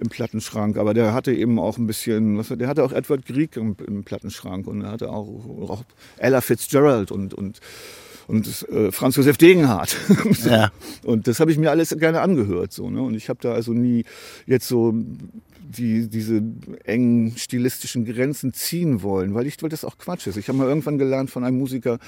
im 0.00 0.08
Plattenschrank, 0.08 0.76
aber 0.76 0.94
der 0.94 1.12
hatte 1.12 1.32
eben 1.32 1.58
auch 1.58 1.78
ein 1.78 1.86
bisschen, 1.86 2.38
was, 2.38 2.48
der 2.48 2.68
hatte 2.68 2.84
auch 2.84 2.92
Edward 2.92 3.26
Grieg 3.26 3.56
im, 3.56 3.76
im 3.86 4.04
Plattenschrank 4.04 4.66
und 4.66 4.82
er 4.82 4.92
hatte 4.92 5.10
auch, 5.10 5.28
auch 5.68 5.84
Ella 6.16 6.40
Fitzgerald 6.40 7.10
und, 7.10 7.34
und 7.34 7.60
und 8.26 8.66
äh, 8.70 8.90
Franz 8.90 9.16
Josef 9.16 9.36
Degenhardt. 9.36 9.96
ja. 10.46 10.70
Und 11.02 11.26
das 11.26 11.40
habe 11.40 11.52
ich 11.52 11.58
mir 11.58 11.70
alles 11.70 11.94
gerne 11.98 12.22
angehört. 12.22 12.72
So, 12.72 12.88
ne? 12.88 13.02
Und 13.02 13.14
ich 13.14 13.28
habe 13.28 13.38
da 13.42 13.52
also 13.52 13.72
nie 13.72 14.06
jetzt 14.46 14.66
so 14.66 14.94
die, 15.64 16.08
diese 16.08 16.42
engen 16.84 17.36
stilistischen 17.36 18.04
Grenzen 18.04 18.52
ziehen 18.52 19.02
wollen, 19.02 19.34
weil 19.34 19.46
ich, 19.46 19.62
weil 19.62 19.70
das 19.70 19.84
auch 19.84 19.98
Quatsch 19.98 20.26
ist. 20.26 20.36
Ich 20.36 20.48
habe 20.48 20.58
mal 20.58 20.68
irgendwann 20.68 20.98
gelernt 20.98 21.30
von 21.30 21.44
einem 21.44 21.58
Musiker, 21.58 21.98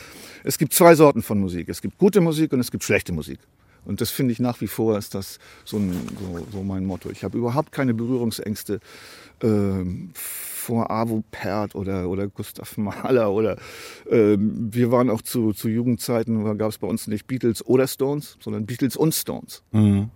es 0.45 0.59
gibt 0.59 0.73
zwei 0.73 0.95
Sorten 0.95 1.23
von 1.23 1.39
Musik. 1.39 1.69
Es 1.69 1.81
gibt 1.81 1.99
gute 1.99 2.21
Musik 2.21 2.53
und 2.53 2.61
es 2.61 2.71
gibt 2.71 2.85
schlechte 2.85 3.13
Musik. 3.13 3.39
Und 3.85 4.01
das 4.01 4.11
finde 4.11 4.33
ich 4.33 4.41
nach 4.41 4.61
wie 4.61 4.67
vor 4.67 4.99
ist 4.99 5.15
das 5.15 5.39
so, 5.65 5.79
ein, 5.79 5.93
so, 5.93 6.47
so 6.53 6.63
mein 6.63 6.85
Motto. 6.85 7.09
Ich 7.11 7.23
habe 7.23 7.39
überhaupt 7.39 7.71
keine 7.71 7.95
Berührungsängste 7.95 8.81
äh, 9.43 9.85
vor 10.13 10.91
Avo 10.91 11.23
Pärt 11.31 11.77
oder, 11.77 12.09
oder 12.09 12.27
Gustav 12.27 12.77
Mahler 12.77 13.31
oder 13.33 13.57
äh, 14.11 14.37
wir 14.39 14.91
waren 14.91 15.09
auch 15.09 15.23
zu, 15.23 15.53
zu 15.53 15.69
Jugendzeiten, 15.69 16.45
da 16.45 16.55
gab 16.55 16.71
es 16.71 16.79
bei 16.79 16.89
uns 16.89 17.07
nicht 17.07 17.29
Beatles 17.29 17.65
oder 17.65 17.87
Stones, 17.87 18.37
sondern 18.41 18.67
Beatles 18.67 18.97
und 18.97 19.15
Stones. 19.15 19.63
Mhm. 19.71 20.11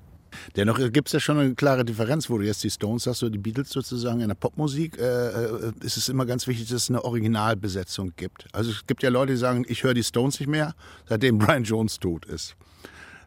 Dennoch 0.56 0.78
gibt 0.92 1.08
es 1.08 1.12
ja 1.12 1.20
schon 1.20 1.38
eine 1.38 1.54
klare 1.54 1.84
Differenz, 1.84 2.30
wo 2.30 2.38
du 2.38 2.44
jetzt 2.44 2.62
die 2.64 2.70
Stones 2.70 3.06
hast 3.06 3.22
oder 3.22 3.30
die 3.30 3.38
Beatles 3.38 3.70
sozusagen 3.70 4.20
in 4.20 4.28
der 4.28 4.34
Popmusik, 4.34 4.98
äh, 4.98 5.02
äh, 5.02 5.72
ist 5.82 5.96
es 5.96 6.08
immer 6.08 6.26
ganz 6.26 6.46
wichtig, 6.46 6.68
dass 6.68 6.84
es 6.84 6.88
eine 6.90 7.04
Originalbesetzung 7.04 8.12
gibt. 8.16 8.46
Also 8.52 8.70
es 8.70 8.86
gibt 8.86 9.02
ja 9.02 9.10
Leute, 9.10 9.32
die 9.32 9.38
sagen, 9.38 9.64
ich 9.68 9.82
höre 9.82 9.94
die 9.94 10.04
Stones 10.04 10.40
nicht 10.40 10.48
mehr, 10.48 10.74
seitdem 11.08 11.38
Brian 11.50 11.64
Jones 11.64 11.98
tot 11.98 12.26
ist. 12.26 12.56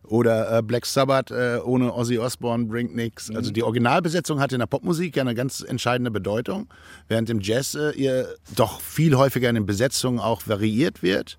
Oder 0.04 0.58
äh, 0.58 0.62
Black 0.62 0.86
Sabbath 0.86 1.32
äh, 1.32 1.60
ohne 1.64 1.94
Ozzy 1.94 2.18
Osbourne 2.18 2.66
bringt 2.66 2.94
nichts. 2.94 3.34
Also 3.34 3.52
die 3.52 3.64
Originalbesetzung 3.64 4.42
hat 4.42 4.52
in 4.52 4.60
der 4.60 4.66
Popmusik 4.66 5.16
ja 5.16 5.22
eine 5.22 5.34
ganz 5.34 5.62
entscheidende 5.62 6.12
Bedeutung, 6.12 6.68
während 7.08 7.30
im 7.30 7.40
Jazz 7.40 7.76
äh, 7.76 7.92
ihr 7.92 8.28
doch 8.56 8.82
viel 8.82 9.16
häufiger 9.16 9.48
in 9.48 9.56
den 9.56 9.66
Besetzungen 9.66 10.20
auch 10.20 10.42
variiert 10.46 11.04
wird 11.04 11.38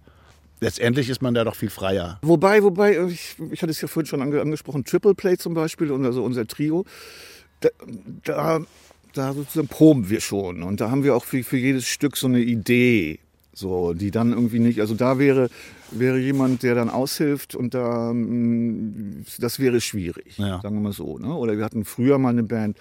letztendlich 0.65 1.09
ist 1.11 1.23
man 1.23 1.35
da 1.35 1.45
doch 1.45 1.55
viel 1.55 1.71
freier. 1.71 2.19
Wobei, 2.23 2.63
wobei, 2.63 2.99
ich, 3.07 3.37
ich 3.51 3.63
hatte 3.63 3.71
es 3.71 3.81
ja 3.81 3.89
vorhin 3.89 4.07
schon 4.07 4.23
angesprochen, 4.23 4.85
Triple 4.85 5.15
Play 5.15 5.37
zum 5.37 5.55
Beispiel, 5.55 5.93
also 5.93 6.25
unser 6.25 6.47
Trio, 6.47 6.85
da, 7.61 7.69
da, 8.25 8.61
da 9.13 9.33
sozusagen 9.33 9.69
proben 9.69 10.09
wir 10.09 10.21
schon 10.21 10.63
und 10.63 10.81
da 10.81 10.91
haben 10.91 11.05
wir 11.05 11.15
auch 11.15 11.25
für, 11.25 11.43
für 11.45 11.59
jedes 11.59 11.87
Stück 11.87 12.17
so 12.17 12.27
eine 12.27 12.41
Idee, 12.41 13.21
so, 13.53 13.95
die 13.95 14.11
dann 14.11 14.33
irgendwie 14.33 14.59
nicht, 14.59 14.81
also 14.81 14.95
da 14.95 15.19
wäre, 15.19 15.49
wäre 15.91 16.19
jemand, 16.19 16.63
der 16.63 16.75
dann 16.75 16.91
aushilft 16.91 17.55
und 17.55 17.75
da, 17.75 18.13
mm, 18.13 19.25
das 19.39 19.61
wäre 19.61 19.81
schwierig, 19.81 20.39
ja. 20.39 20.61
sagen 20.61 20.77
wir 20.77 20.83
mal 20.83 20.93
so. 20.93 21.19
Ne? 21.19 21.33
Oder 21.33 21.57
wir 21.57 21.65
hatten 21.65 21.85
früher 21.85 22.19
mal 22.19 22.31
eine 22.31 22.43
Band, 22.43 22.79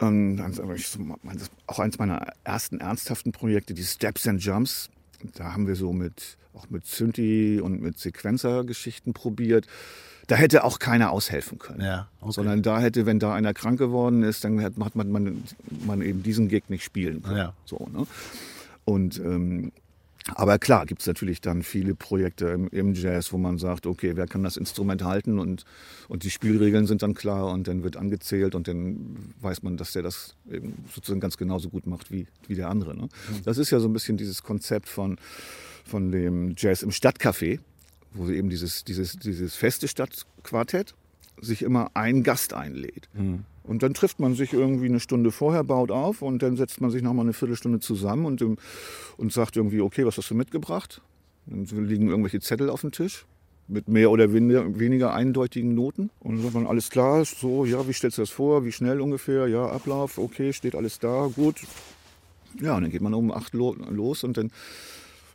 ähm, 0.00 0.42
auch 1.66 1.78
eins 1.78 1.98
meiner 1.98 2.26
ersten 2.42 2.80
ernsthaften 2.80 3.32
Projekte, 3.32 3.74
die 3.74 3.84
Steps 3.84 4.26
and 4.26 4.42
Jumps. 4.42 4.88
Da 5.34 5.52
haben 5.52 5.66
wir 5.66 5.76
so 5.76 5.92
mit 5.92 6.36
auch 6.54 6.68
mit 6.70 6.86
Synthi 6.86 7.60
und 7.62 7.80
mit 7.80 7.98
Sequencer-Geschichten 7.98 9.12
probiert. 9.12 9.66
da 10.26 10.36
hätte 10.36 10.62
auch 10.64 10.78
keiner 10.78 11.10
aushelfen 11.10 11.58
können. 11.58 11.80
Ja, 11.80 12.08
okay. 12.20 12.32
Sondern 12.32 12.62
da 12.62 12.80
hätte, 12.80 13.06
wenn 13.06 13.18
da 13.18 13.34
einer 13.34 13.52
krank 13.54 13.78
geworden 13.78 14.22
ist, 14.22 14.44
dann 14.44 14.62
hat 14.62 14.76
man, 14.76 15.10
man, 15.10 15.44
man 15.84 16.02
eben 16.02 16.22
diesen 16.22 16.48
Gig 16.48 16.64
nicht 16.68 16.84
spielen 16.84 17.22
können. 17.22 17.36
Ja. 17.36 17.54
So, 17.64 17.88
ne? 17.92 18.06
Und 18.84 19.18
ähm, 19.18 19.72
aber 20.34 20.58
klar 20.58 20.86
gibt 20.86 21.00
es 21.00 21.06
natürlich 21.06 21.40
dann 21.40 21.62
viele 21.62 21.94
Projekte 21.94 22.46
im, 22.48 22.68
im, 22.68 22.94
Jazz, 22.94 23.32
wo 23.32 23.38
man 23.38 23.58
sagt, 23.58 23.86
okay, 23.86 24.12
wer 24.16 24.26
kann 24.26 24.42
das 24.42 24.56
Instrument 24.56 25.02
halten 25.04 25.38
und, 25.38 25.64
und 26.08 26.24
die 26.24 26.30
Spielregeln 26.30 26.86
sind 26.86 27.02
dann 27.02 27.14
klar 27.14 27.50
und 27.52 27.68
dann 27.68 27.82
wird 27.82 27.96
angezählt 27.96 28.54
und 28.54 28.68
dann 28.68 29.32
weiß 29.40 29.62
man, 29.62 29.76
dass 29.76 29.92
der 29.92 30.02
das 30.02 30.36
eben 30.50 30.84
sozusagen 30.92 31.20
ganz 31.20 31.36
genauso 31.36 31.68
gut 31.68 31.86
macht 31.86 32.10
wie, 32.10 32.26
wie 32.46 32.54
der 32.54 32.68
andere. 32.68 32.96
Ne? 32.96 33.08
Das 33.44 33.58
ist 33.58 33.70
ja 33.70 33.80
so 33.80 33.88
ein 33.88 33.92
bisschen 33.92 34.16
dieses 34.16 34.42
Konzept 34.42 34.88
von, 34.88 35.18
von 35.84 36.10
dem 36.10 36.54
Jazz 36.56 36.82
im 36.82 36.90
Stadtcafé, 36.90 37.60
wo 38.12 38.28
eben 38.28 38.50
dieses, 38.50 38.84
dieses, 38.84 39.14
dieses 39.14 39.54
feste 39.54 39.88
Stadtquartett 39.88 40.94
sich 41.40 41.62
immer 41.62 41.90
ein 41.94 42.22
Gast 42.22 42.52
einlädt. 42.52 43.08
Mhm. 43.14 43.44
Und 43.62 43.82
dann 43.82 43.94
trifft 43.94 44.20
man 44.20 44.34
sich 44.34 44.52
irgendwie 44.52 44.86
eine 44.86 45.00
Stunde 45.00 45.30
vorher, 45.30 45.64
baut 45.64 45.90
auf 45.90 46.22
und 46.22 46.42
dann 46.42 46.56
setzt 46.56 46.80
man 46.80 46.90
sich 46.90 47.02
nochmal 47.02 47.26
eine 47.26 47.32
Viertelstunde 47.32 47.80
zusammen 47.80 48.24
und, 48.24 48.42
und 49.16 49.32
sagt 49.32 49.56
irgendwie, 49.56 49.80
okay, 49.80 50.06
was 50.06 50.16
hast 50.16 50.30
du 50.30 50.34
mitgebracht? 50.34 51.02
Dann 51.46 51.64
liegen 51.86 52.08
irgendwelche 52.08 52.40
Zettel 52.40 52.70
auf 52.70 52.80
dem 52.80 52.92
Tisch 52.92 53.26
mit 53.70 53.88
mehr 53.88 54.10
oder 54.10 54.32
weniger 54.32 55.14
eindeutigen 55.14 55.74
Noten. 55.74 56.10
Und 56.20 56.36
dann 56.36 56.42
sagt 56.42 56.54
man, 56.54 56.66
alles 56.66 56.90
klar, 56.90 57.24
so, 57.24 57.64
ja, 57.64 57.86
wie 57.86 57.92
stellst 57.92 58.18
du 58.18 58.22
das 58.22 58.30
vor? 58.30 58.64
Wie 58.64 58.72
schnell 58.72 59.00
ungefähr? 59.00 59.46
Ja, 59.46 59.66
Ablauf, 59.66 60.18
okay, 60.18 60.52
steht 60.52 60.74
alles 60.74 60.98
da, 60.98 61.28
gut. 61.34 61.60
Ja, 62.60 62.76
und 62.76 62.82
dann 62.82 62.90
geht 62.90 63.00
man 63.00 63.14
um 63.14 63.30
acht 63.30 63.54
los 63.54 64.24
und 64.24 64.36
dann 64.36 64.50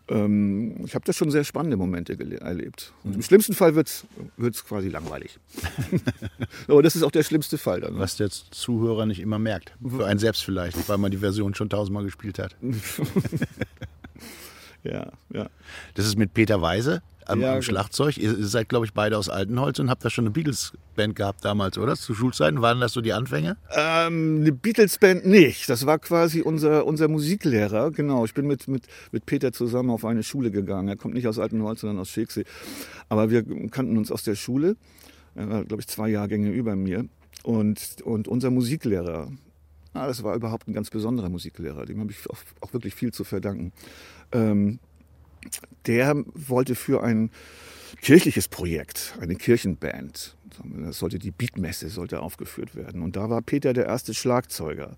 ähm, 0.08 0.86
ich 0.86 0.94
habe 0.96 1.06
da 1.06 1.14
schon 1.14 1.32
sehr 1.32 1.44
spannende 1.44 1.78
Momente 1.78 2.18
erlebt. 2.42 2.94
Und 3.04 3.16
Im 3.16 3.22
schlimmsten 3.22 3.54
Fall 3.54 3.76
wird 3.76 4.06
es 4.40 4.66
quasi 4.66 4.90
langweilig. 4.90 5.40
Aber 6.68 6.84
das 6.84 6.96
ist 6.96 7.04
auch 7.04 7.12
der 7.12 7.24
schlimmste 7.24 7.58
Fall 7.58 7.82
dann. 7.82 7.94
Ne? 7.96 8.00
Was 8.00 8.18
der 8.18 8.30
Zuhörer 8.30 9.06
nicht 9.06 9.20
immer 9.20 9.40
merkt. 9.40 9.74
Für 9.88 10.06
einen 10.06 10.20
selbst 10.20 10.44
vielleicht, 10.44 10.88
weil 10.88 10.98
man 10.98 11.12
die 11.12 11.18
Version 11.18 11.56
schon 11.56 11.70
tausendmal 11.70 12.04
gespielt 12.04 12.40
hat. 12.40 12.56
ja, 14.86 15.12
ja. 15.34 15.50
Das 15.96 16.06
ist 16.06 16.18
mit 16.18 16.34
Peter 16.34 16.62
Weise 16.62 17.02
am, 17.26 17.42
Ja, 17.42 17.48
am 17.48 17.54
genau. 17.56 17.62
Schlagzeug. 17.62 18.18
Ihr 18.18 18.36
seid, 18.46 18.70
glaube 18.70 18.86
ich, 18.86 18.94
beide 18.94 19.18
aus 19.18 19.30
Altenholz 19.30 19.80
und 19.80 19.90
habt 19.90 20.06
da 20.06 20.10
schon 20.10 20.26
eine 20.26 20.32
Beatles-Band 20.32 21.16
gehabt 21.16 21.44
damals, 21.44 21.78
oder? 21.78 21.96
Zu 21.96 22.14
Schulzeiten 22.14 22.62
waren 22.62 22.80
das 22.80 22.94
so 22.94 23.02
die 23.02 23.14
Anfänge? 23.14 23.58
Ähm, 23.72 24.42
eine 24.42 24.52
Beatles-Band 24.52 25.26
nicht. 25.26 25.70
Das 25.70 25.86
war 25.86 26.00
quasi 26.00 26.42
unser, 26.42 26.86
unser 26.86 27.08
Musiklehrer. 27.08 27.92
Genau, 27.92 28.26
ich 28.26 28.34
bin 28.34 28.48
mit, 28.48 28.68
mit, 28.68 28.84
mit 29.12 29.26
Peter 29.26 29.52
zusammen 29.52 29.90
auf 29.90 30.06
eine 30.06 30.24
Schule 30.24 30.52
gegangen. 30.52 30.88
Er 30.88 30.96
kommt 30.96 31.14
nicht 31.14 31.28
aus 31.28 31.40
Altenholz, 31.40 31.82
sondern 31.82 32.00
aus 32.00 32.10
Schegsee. 32.10 32.46
Aber 33.10 33.30
wir 33.30 33.44
kannten 33.70 33.98
uns 33.98 34.12
aus 34.12 34.24
der 34.24 34.36
Schule. 34.36 34.76
Er 35.36 35.50
war, 35.50 35.66
glaube 35.66 35.82
ich, 35.82 35.88
zwei 35.88 36.10
Jahrgänge 36.10 36.52
über 36.52 36.76
mir. 36.76 37.06
Und, 37.44 38.02
und 38.04 38.28
unser 38.28 38.50
Musiklehrer, 38.50 39.30
ah, 39.96 40.08
das 40.08 40.24
war 40.24 40.36
überhaupt 40.36 40.68
ein 40.68 40.74
ganz 40.74 40.90
besonderer 40.90 41.30
Musiklehrer. 41.30 41.86
Dem 41.86 42.00
habe 42.00 42.12
ich 42.12 42.30
auch, 42.30 42.38
auch 42.62 42.74
wirklich 42.74 42.94
viel 42.94 43.12
zu 43.12 43.24
verdanken. 43.24 43.72
Ähm, 44.32 44.80
der 45.86 46.24
wollte 46.34 46.76
für 46.76 47.04
ein 47.04 47.30
kirchliches 48.02 48.48
Projekt, 48.48 49.16
eine 49.20 49.36
Kirchenband, 49.36 50.36
das 50.64 51.00
sollte 51.00 51.20
die 51.20 51.32
Beatmesse 51.32 51.90
sollte 51.90 52.22
aufgeführt 52.22 52.76
werden. 52.76 53.02
Und 53.02 53.16
da 53.16 53.30
war 53.30 53.42
Peter 53.42 53.74
der 53.74 53.86
erste 53.86 54.14
Schlagzeuger. 54.14 54.96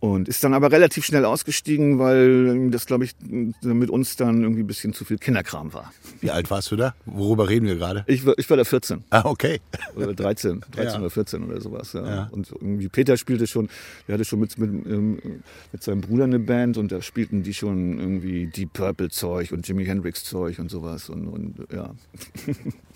Und 0.00 0.28
ist 0.28 0.42
dann 0.42 0.54
aber 0.54 0.72
relativ 0.72 1.04
schnell 1.04 1.26
ausgestiegen, 1.26 1.98
weil 1.98 2.70
das, 2.70 2.86
glaube 2.86 3.04
ich, 3.04 3.12
mit 3.20 3.90
uns 3.90 4.16
dann 4.16 4.42
irgendwie 4.42 4.62
ein 4.62 4.66
bisschen 4.66 4.94
zu 4.94 5.04
viel 5.04 5.18
Kinderkram 5.18 5.74
war. 5.74 5.92
Wie 6.22 6.30
alt 6.30 6.50
warst 6.50 6.70
du 6.72 6.76
da? 6.76 6.94
Worüber 7.04 7.50
reden 7.50 7.66
wir 7.66 7.76
gerade? 7.76 8.04
Ich 8.06 8.24
war, 8.24 8.32
ich 8.38 8.48
war 8.48 8.56
da 8.56 8.64
14 8.64 9.04
Ah, 9.10 9.22
okay. 9.26 9.60
oder 9.96 10.14
13, 10.14 10.62
13 10.72 10.84
Ja. 10.94 10.98
oder 11.00 11.10
14 11.10 11.44
oder 11.44 11.60
sowas. 11.60 11.92
Ja. 11.92 12.06
Ja. 12.08 12.28
Und 12.32 12.50
irgendwie 12.50 12.88
Peter 12.88 13.18
spielte 13.18 13.46
schon, 13.46 13.68
der 14.08 14.14
hatte 14.14 14.24
schon 14.24 14.40
mit, 14.40 14.56
mit, 14.58 14.70
ähm, 14.86 15.18
mit 15.70 15.82
seinem 15.82 16.00
Bruder 16.00 16.24
eine 16.24 16.38
Band 16.38 16.78
und 16.78 16.90
da 16.92 17.02
spielten 17.02 17.42
die 17.42 17.52
schon 17.52 17.98
irgendwie 17.98 18.46
Deep 18.46 18.72
Purple 18.72 19.10
Zeug 19.10 19.52
und 19.52 19.68
Jimi 19.68 19.84
Hendrix 19.84 20.24
Zeug 20.24 20.58
und 20.60 20.70
sowas 20.70 21.10
und, 21.10 21.28
und 21.28 21.56
ja. 21.70 21.94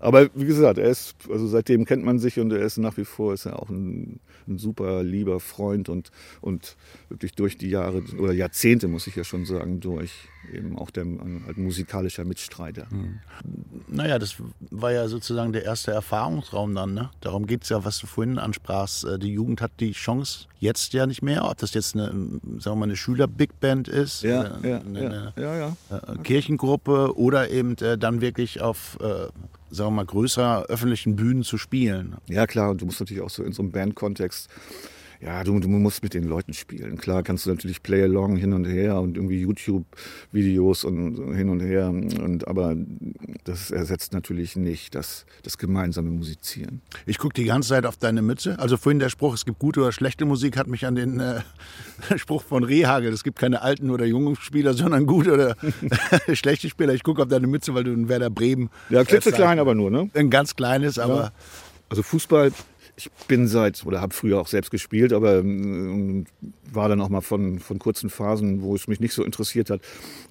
Aber 0.00 0.28
wie 0.34 0.44
gesagt, 0.46 0.78
er 0.78 0.88
ist, 0.88 1.16
also 1.30 1.46
seitdem 1.48 1.84
kennt 1.84 2.04
man 2.04 2.18
sich 2.18 2.38
und 2.38 2.52
er 2.52 2.60
ist 2.60 2.78
nach 2.78 2.96
wie 2.96 3.04
vor 3.04 3.34
ist 3.34 3.46
er 3.46 3.60
auch 3.60 3.68
ein, 3.68 4.20
ein 4.46 4.58
super 4.58 5.02
lieber 5.02 5.40
Freund 5.40 5.88
und, 5.88 6.10
und 6.40 6.76
wirklich 7.08 7.32
durch 7.32 7.56
die 7.58 7.68
Jahre 7.68 8.02
oder 8.18 8.32
Jahrzehnte, 8.32 8.86
muss 8.88 9.06
ich 9.06 9.16
ja 9.16 9.24
schon 9.24 9.44
sagen, 9.44 9.80
durch 9.80 10.12
eben 10.52 10.78
auch 10.78 10.90
der 10.90 11.02
ein, 11.02 11.42
musikalischer 11.56 12.24
Mitstreiter. 12.24 12.86
Naja, 13.88 14.18
das 14.18 14.36
war 14.70 14.92
ja 14.92 15.08
sozusagen 15.08 15.52
der 15.52 15.64
erste 15.64 15.90
Erfahrungsraum 15.90 16.74
dann. 16.74 16.94
Ne? 16.94 17.10
Darum 17.20 17.46
geht 17.46 17.64
es 17.64 17.68
ja, 17.68 17.84
was 17.84 17.98
du 17.98 18.06
vorhin 18.06 18.38
ansprachst. 18.38 19.04
Äh, 19.04 19.18
Die 19.18 19.32
Jugend 19.32 19.60
hat 19.60 19.72
die 19.80 19.92
Chance 19.92 20.46
jetzt 20.60 20.92
ja 20.92 21.06
nicht 21.06 21.22
mehr. 21.22 21.44
Ob 21.44 21.58
das 21.58 21.74
jetzt 21.74 21.94
eine, 21.94 22.06
sagen 22.06 22.40
wir 22.64 22.74
mal, 22.76 22.84
eine 22.84 22.96
Schüler-Big 22.96 23.60
Band 23.60 23.88
ist, 23.88 24.22
Ja, 24.22 24.42
eine, 24.42 24.68
ja, 24.68 24.78
eine, 24.80 25.32
ja, 25.36 25.56
ja. 25.58 25.76
äh, 25.90 26.18
Kirchengruppe 26.22 27.16
oder 27.16 27.50
eben 27.50 27.76
äh, 27.78 27.98
dann 27.98 28.20
wirklich 28.20 28.60
auf, 28.60 28.96
sagen 29.70 29.90
wir 29.90 29.96
mal, 29.96 30.06
größerer 30.06 30.64
öffentlichen 30.64 31.16
Bühnen 31.16 31.42
zu 31.42 31.58
spielen. 31.58 32.16
Ja, 32.28 32.46
klar, 32.46 32.70
und 32.70 32.80
du 32.80 32.86
musst 32.86 33.00
natürlich 33.00 33.22
auch 33.22 33.30
so 33.30 33.42
in 33.42 33.52
so 33.52 33.62
einem 33.62 33.72
Bandkontext, 33.72 34.48
ja, 35.20 35.42
du, 35.42 35.58
du 35.58 35.68
musst 35.68 36.02
mit 36.02 36.14
den 36.14 36.24
Leuten 36.24 36.52
spielen. 36.52 36.96
Klar 36.96 37.22
kannst 37.22 37.46
du 37.46 37.50
natürlich 37.50 37.82
Play-Along 37.82 38.36
hin 38.36 38.52
und 38.52 38.64
her 38.64 39.00
und 39.00 39.16
irgendwie 39.16 39.40
YouTube-Videos 39.40 40.84
und 40.84 41.34
hin 41.34 41.48
und 41.48 41.60
her, 41.60 41.88
und, 41.88 42.46
aber 42.46 42.76
das 43.44 43.70
ersetzt 43.70 44.12
natürlich 44.12 44.54
nicht 44.54 44.94
das, 44.94 45.26
das 45.42 45.58
gemeinsame 45.58 46.10
Musizieren. 46.10 46.82
Ich 47.06 47.18
gucke 47.18 47.34
die 47.34 47.44
ganze 47.44 47.70
Zeit 47.70 47.84
auf 47.84 47.96
deine 47.96 48.22
Mütze. 48.22 48.58
Also 48.58 48.76
vorhin 48.76 49.00
der 49.00 49.08
Spruch, 49.08 49.34
es 49.34 49.44
gibt 49.44 49.58
gute 49.58 49.80
oder 49.80 49.92
schlechte 49.92 50.24
Musik, 50.24 50.56
hat 50.56 50.68
mich 50.68 50.86
an 50.86 50.94
den 50.94 51.18
äh, 51.18 51.40
Spruch 52.16 52.42
von 52.42 52.62
Rehagel. 52.62 53.12
Es 53.12 53.24
gibt 53.24 53.38
keine 53.38 53.62
alten 53.62 53.90
oder 53.90 54.04
jungen 54.04 54.36
Spieler, 54.36 54.74
sondern 54.74 55.06
gute 55.06 55.32
oder 55.32 55.56
schlechte 56.34 56.68
Spieler. 56.68 56.94
Ich 56.94 57.02
gucke 57.02 57.22
auf 57.22 57.28
deine 57.28 57.46
Mütze, 57.48 57.74
weil 57.74 57.84
du 57.84 57.92
ein 57.92 58.08
Werder 58.08 58.30
Bremen. 58.30 58.70
Ja, 58.88 59.04
klitzeklein 59.04 59.58
äh, 59.58 59.60
aber 59.60 59.74
nur, 59.74 59.90
ne? 59.90 60.10
Ein 60.14 60.30
ganz 60.30 60.54
kleines, 60.54 60.98
aber 60.98 61.32
Also 61.88 62.02
Fußball, 62.02 62.52
ich 62.98 63.10
bin 63.28 63.46
seit, 63.46 63.86
oder 63.86 64.00
habe 64.00 64.12
früher 64.12 64.40
auch 64.40 64.48
selbst 64.48 64.70
gespielt, 64.70 65.12
aber 65.12 65.38
ähm, 65.38 66.26
war 66.72 66.88
dann 66.88 67.00
auch 67.00 67.08
mal 67.08 67.20
von, 67.22 67.60
von 67.60 67.78
kurzen 67.78 68.10
Phasen, 68.10 68.60
wo 68.60 68.74
es 68.74 68.88
mich 68.88 69.00
nicht 69.00 69.14
so 69.14 69.24
interessiert 69.24 69.70
hat, 69.70 69.80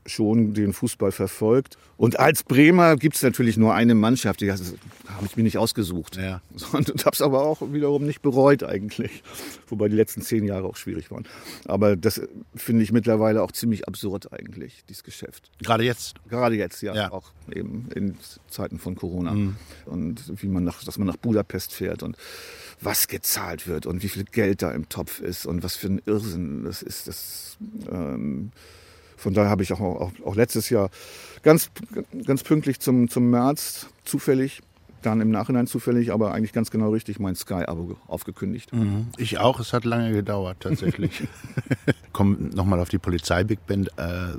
schon 0.05 0.53
den 0.53 0.73
Fußball 0.73 1.11
verfolgt. 1.11 1.77
Und 1.95 2.19
als 2.19 2.43
Bremer 2.43 2.95
gibt 2.97 3.15
es 3.15 3.23
natürlich 3.23 3.57
nur 3.57 3.73
eine 3.73 3.95
Mannschaft, 3.95 4.41
die 4.41 4.51
habe 4.51 4.61
ich 5.25 5.35
mir 5.37 5.43
nicht 5.43 5.57
ausgesucht. 5.57 6.17
Ja. 6.17 6.41
Und 6.73 6.89
habe 7.05 7.13
es 7.13 7.21
aber 7.21 7.41
auch 7.43 7.61
wiederum 7.73 8.05
nicht 8.05 8.21
bereut 8.21 8.63
eigentlich. 8.63 9.23
Wobei 9.67 9.87
die 9.89 9.95
letzten 9.95 10.21
zehn 10.21 10.43
Jahre 10.43 10.67
auch 10.67 10.75
schwierig 10.75 11.09
waren. 11.09 11.25
Aber 11.65 11.95
das 11.95 12.21
finde 12.55 12.83
ich 12.83 12.91
mittlerweile 12.91 13.41
auch 13.41 13.51
ziemlich 13.51 13.87
absurd 13.87 14.31
eigentlich, 14.31 14.83
dieses 14.89 15.03
Geschäft. 15.03 15.49
gerade 15.63 15.83
jetzt. 15.83 16.15
Gerade 16.29 16.55
jetzt, 16.55 16.81
ja, 16.83 16.93
Ja. 16.93 17.11
auch 17.11 17.31
eben 17.51 17.87
in 17.95 18.15
Zeiten 18.49 18.77
von 18.77 18.95
Corona. 18.95 19.35
Und 19.85 20.41
wie 20.41 20.47
man 20.47 20.63
nach, 20.65 20.83
dass 20.83 20.97
man 20.97 21.07
nach 21.07 21.17
Budapest 21.17 21.73
fährt 21.73 22.03
und 22.03 22.15
was 22.81 23.07
gezahlt 23.07 23.67
wird 23.67 23.85
und 23.85 24.03
wie 24.03 24.09
viel 24.09 24.23
Geld 24.23 24.61
da 24.61 24.71
im 24.71 24.89
Topf 24.89 25.19
ist 25.19 25.45
und 25.45 25.63
was 25.63 25.75
für 25.75 25.87
ein 25.87 26.01
Irrsinn 26.05 26.63
das 26.63 26.81
ist. 26.81 27.07
Das, 27.07 27.57
ähm, 27.89 28.51
von 29.15 29.33
daher 29.33 29.49
habe 29.49 29.63
ich 29.63 29.73
auch, 29.73 29.79
auch, 29.79 30.11
auch 30.23 30.35
letztes 30.35 30.69
Jahr 30.69 30.89
ganz, 31.43 31.69
ganz 32.25 32.43
pünktlich 32.43 32.79
zum, 32.79 33.09
zum 33.09 33.29
März 33.29 33.87
zufällig, 34.05 34.61
dann 35.01 35.21
im 35.21 35.31
Nachhinein 35.31 35.67
zufällig, 35.67 36.11
aber 36.11 36.33
eigentlich 36.33 36.53
ganz 36.53 36.71
genau 36.71 36.89
richtig 36.91 37.19
mein 37.19 37.35
Sky-Abo 37.35 37.97
aufgekündigt. 38.07 38.71
Ich 39.17 39.37
auch, 39.39 39.59
es 39.59 39.73
hat 39.73 39.85
lange 39.85 40.11
gedauert 40.11 40.57
tatsächlich. 40.59 41.27
Komm 42.13 42.49
nochmal 42.53 42.79
auf 42.79 42.89
die 42.89 42.97
Polizei-Big 42.97 43.65
Band. 43.67 43.89
Äh, 43.97 44.33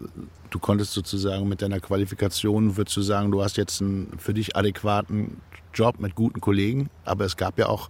du 0.50 0.58
konntest 0.58 0.92
sozusagen 0.92 1.48
mit 1.48 1.62
deiner 1.62 1.80
Qualifikation, 1.80 2.76
würdest 2.76 2.96
du 2.96 3.02
sagen, 3.02 3.30
du 3.30 3.42
hast 3.42 3.56
jetzt 3.56 3.80
einen 3.80 4.18
für 4.18 4.34
dich 4.34 4.56
adäquaten 4.56 5.38
Job 5.74 6.00
mit 6.00 6.14
guten 6.14 6.40
Kollegen, 6.40 6.90
aber 7.04 7.24
es 7.24 7.36
gab 7.36 7.58
ja 7.58 7.66
auch 7.66 7.88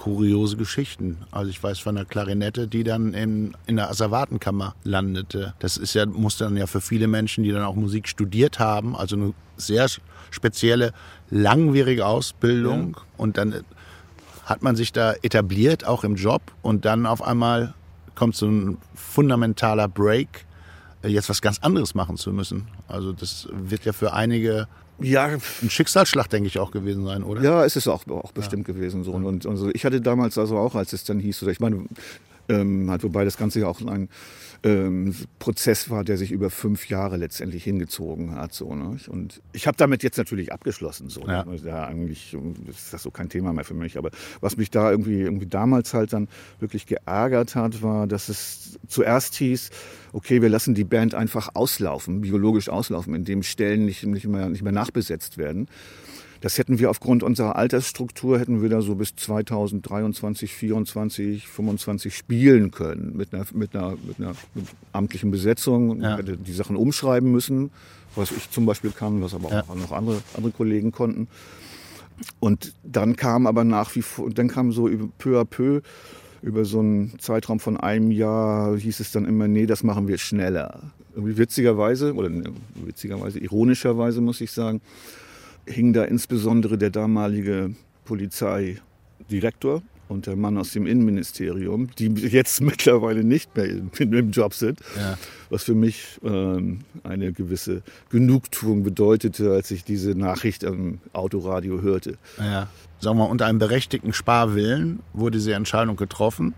kuriose 0.00 0.56
Geschichten. 0.56 1.18
Also 1.30 1.50
ich 1.50 1.62
weiß 1.62 1.78
von 1.78 1.96
einer 1.96 2.06
Klarinette, 2.06 2.66
die 2.66 2.84
dann 2.84 3.12
in, 3.12 3.54
in 3.66 3.76
der 3.76 3.90
Asservatenkammer 3.90 4.74
landete. 4.82 5.52
Das 5.58 5.76
ist 5.76 5.92
ja, 5.92 6.06
muss 6.06 6.38
dann 6.38 6.56
ja 6.56 6.66
für 6.66 6.80
viele 6.80 7.06
Menschen, 7.06 7.44
die 7.44 7.52
dann 7.52 7.62
auch 7.62 7.74
Musik 7.74 8.08
studiert 8.08 8.58
haben, 8.58 8.96
also 8.96 9.16
eine 9.16 9.34
sehr 9.58 9.86
spezielle, 10.30 10.92
langwierige 11.28 12.06
Ausbildung 12.06 12.96
und 13.18 13.36
dann 13.36 13.62
hat 14.46 14.62
man 14.62 14.74
sich 14.74 14.90
da 14.90 15.12
etabliert, 15.22 15.86
auch 15.86 16.02
im 16.02 16.14
Job 16.14 16.40
und 16.62 16.86
dann 16.86 17.04
auf 17.04 17.22
einmal 17.22 17.74
kommt 18.14 18.34
so 18.34 18.46
ein 18.46 18.78
fundamentaler 18.94 19.86
Break, 19.86 20.46
jetzt 21.08 21.28
was 21.28 21.40
ganz 21.40 21.58
anderes 21.60 21.94
machen 21.94 22.16
zu 22.16 22.32
müssen. 22.32 22.68
Also 22.88 23.12
das 23.12 23.48
wird 23.52 23.84
ja 23.84 23.92
für 23.92 24.12
einige 24.12 24.68
Ja, 25.00 25.26
ein 25.62 25.70
Schicksalsschlag, 25.70 26.28
denke 26.28 26.48
ich, 26.48 26.58
auch 26.58 26.70
gewesen 26.70 27.04
sein, 27.06 27.22
oder? 27.22 27.42
Ja, 27.42 27.64
es 27.64 27.76
ist 27.76 27.88
auch, 27.88 28.06
auch 28.08 28.32
bestimmt 28.32 28.66
gewesen 28.66 29.02
so. 29.02 29.12
Und, 29.12 29.24
und 29.24 29.46
also 29.46 29.70
ich 29.72 29.84
hatte 29.84 30.00
damals 30.00 30.36
also 30.36 30.58
auch, 30.58 30.74
als 30.74 30.92
es 30.92 31.04
dann 31.04 31.18
hieß, 31.18 31.42
oder 31.42 31.52
ich 31.52 31.60
meine, 31.60 31.84
Ähm, 32.50 32.90
halt, 32.90 33.02
wobei 33.04 33.24
das 33.24 33.36
Ganze 33.36 33.60
ja 33.60 33.66
auch 33.68 33.80
ein 33.80 34.08
ähm, 34.62 35.14
Prozess 35.38 35.88
war, 35.88 36.04
der 36.04 36.18
sich 36.18 36.32
über 36.32 36.50
fünf 36.50 36.88
Jahre 36.88 37.16
letztendlich 37.16 37.64
hingezogen 37.64 38.34
hat. 38.34 38.52
So, 38.52 38.74
ne? 38.74 38.96
Und 39.08 39.40
ich 39.52 39.66
habe 39.66 39.76
damit 39.76 40.02
jetzt 40.02 40.18
natürlich 40.18 40.52
abgeschlossen. 40.52 41.08
So, 41.08 41.22
Ja. 41.26 41.44
ne? 41.44 41.56
ja, 41.64 41.84
eigentlich 41.86 42.36
ist 42.68 42.92
das 42.92 43.02
so 43.02 43.10
kein 43.10 43.28
Thema 43.28 43.52
mehr 43.52 43.64
für 43.64 43.74
mich. 43.74 43.96
Aber 43.96 44.10
was 44.40 44.56
mich 44.56 44.70
da 44.70 44.90
irgendwie, 44.90 45.20
irgendwie 45.20 45.46
damals 45.46 45.94
halt 45.94 46.12
dann 46.12 46.28
wirklich 46.58 46.86
geärgert 46.86 47.54
hat, 47.54 47.82
war, 47.82 48.06
dass 48.06 48.28
es 48.28 48.78
zuerst 48.88 49.36
hieß, 49.36 49.70
okay, 50.12 50.42
wir 50.42 50.48
lassen 50.48 50.74
die 50.74 50.84
Band 50.84 51.14
einfach 51.14 51.50
auslaufen, 51.54 52.20
biologisch 52.20 52.68
auslaufen, 52.68 53.14
indem 53.14 53.42
Stellen 53.42 53.86
nicht, 53.86 54.04
nicht, 54.04 54.26
mehr, 54.26 54.48
nicht 54.48 54.62
mehr 54.62 54.72
nachbesetzt 54.72 55.38
werden. 55.38 55.68
Das 56.40 56.56
hätten 56.56 56.78
wir 56.78 56.88
aufgrund 56.88 57.22
unserer 57.22 57.56
Altersstruktur, 57.56 58.38
hätten 58.38 58.62
wir 58.62 58.70
da 58.70 58.80
so 58.80 58.94
bis 58.94 59.14
2023, 59.14 60.54
24, 60.54 61.46
25 61.46 62.16
spielen 62.16 62.70
können 62.70 63.14
mit 63.16 63.34
einer, 63.34 63.44
mit 63.52 63.74
einer, 63.76 63.96
mit 64.06 64.18
einer 64.18 64.32
amtlichen 64.92 65.30
Besetzung. 65.30 66.00
Ja. 66.00 66.16
Hätte 66.16 66.36
die 66.38 66.52
Sachen 66.52 66.76
umschreiben 66.76 67.30
müssen, 67.30 67.70
was 68.16 68.30
ich 68.32 68.50
zum 68.50 68.64
Beispiel 68.64 68.90
kann, 68.90 69.20
was 69.22 69.34
aber 69.34 69.50
Ja. 69.50 69.64
auch 69.68 69.74
noch 69.74 69.92
andere, 69.92 70.22
andere 70.34 70.52
Kollegen 70.52 70.92
konnten. 70.92 71.28
Und 72.38 72.74
dann 72.84 73.16
kam 73.16 73.46
aber 73.46 73.64
nach 73.64 73.94
wie 73.94 74.02
vor, 74.02 74.30
dann 74.30 74.48
kam 74.48 74.72
so 74.72 74.88
über- 74.88 75.08
peu 75.18 75.38
à 75.40 75.44
peu, 75.44 75.80
über 76.42 76.64
so 76.64 76.80
einen 76.80 77.18
Zeitraum 77.18 77.60
von 77.60 77.76
einem 77.76 78.10
Jahr 78.10 78.76
hieß 78.78 79.00
es 79.00 79.12
dann 79.12 79.26
immer, 79.26 79.46
nee, 79.46 79.66
das 79.66 79.82
machen 79.82 80.08
wir 80.08 80.16
schneller. 80.16 80.90
Irgendwie 81.14 81.36
witzigerweise, 81.36 82.14
oder 82.14 82.28
ne, 82.30 82.44
witzigerweise, 82.76 83.38
ironischerweise 83.40 84.20
muss 84.22 84.40
ich 84.40 84.52
sagen, 84.52 84.80
hing 85.66 85.92
da 85.92 86.04
insbesondere 86.04 86.78
der 86.78 86.90
damalige 86.90 87.74
Polizeidirektor 88.04 89.82
und 90.08 90.26
der 90.26 90.34
Mann 90.36 90.58
aus 90.58 90.72
dem 90.72 90.86
Innenministerium, 90.86 91.88
die 91.98 92.06
jetzt 92.14 92.60
mittlerweile 92.60 93.22
nicht 93.22 93.56
mehr 93.56 93.66
im, 93.68 94.30
Job 94.32 94.54
sind, 94.54 94.80
Ja. 94.96 95.16
was 95.50 95.62
für 95.64 95.74
mich 95.74 96.18
ähm, 96.24 96.80
eine 97.04 97.32
gewisse 97.32 97.82
Genugtuung 98.10 98.82
bedeutete, 98.82 99.52
als 99.52 99.70
ich 99.70 99.84
diese 99.84 100.10
Nachricht 100.16 100.64
am 100.64 100.98
Autoradio 101.12 101.80
hörte. 101.82 102.18
Ja. 102.38 102.68
Sagen 102.98 103.18
wir, 103.18 103.28
unter 103.28 103.46
einem 103.46 103.58
berechtigten 103.60 104.12
Sparwillen 104.12 105.00
wurde 105.12 105.38
diese 105.38 105.54
Entscheidung 105.54 105.96
getroffen. 105.96 106.54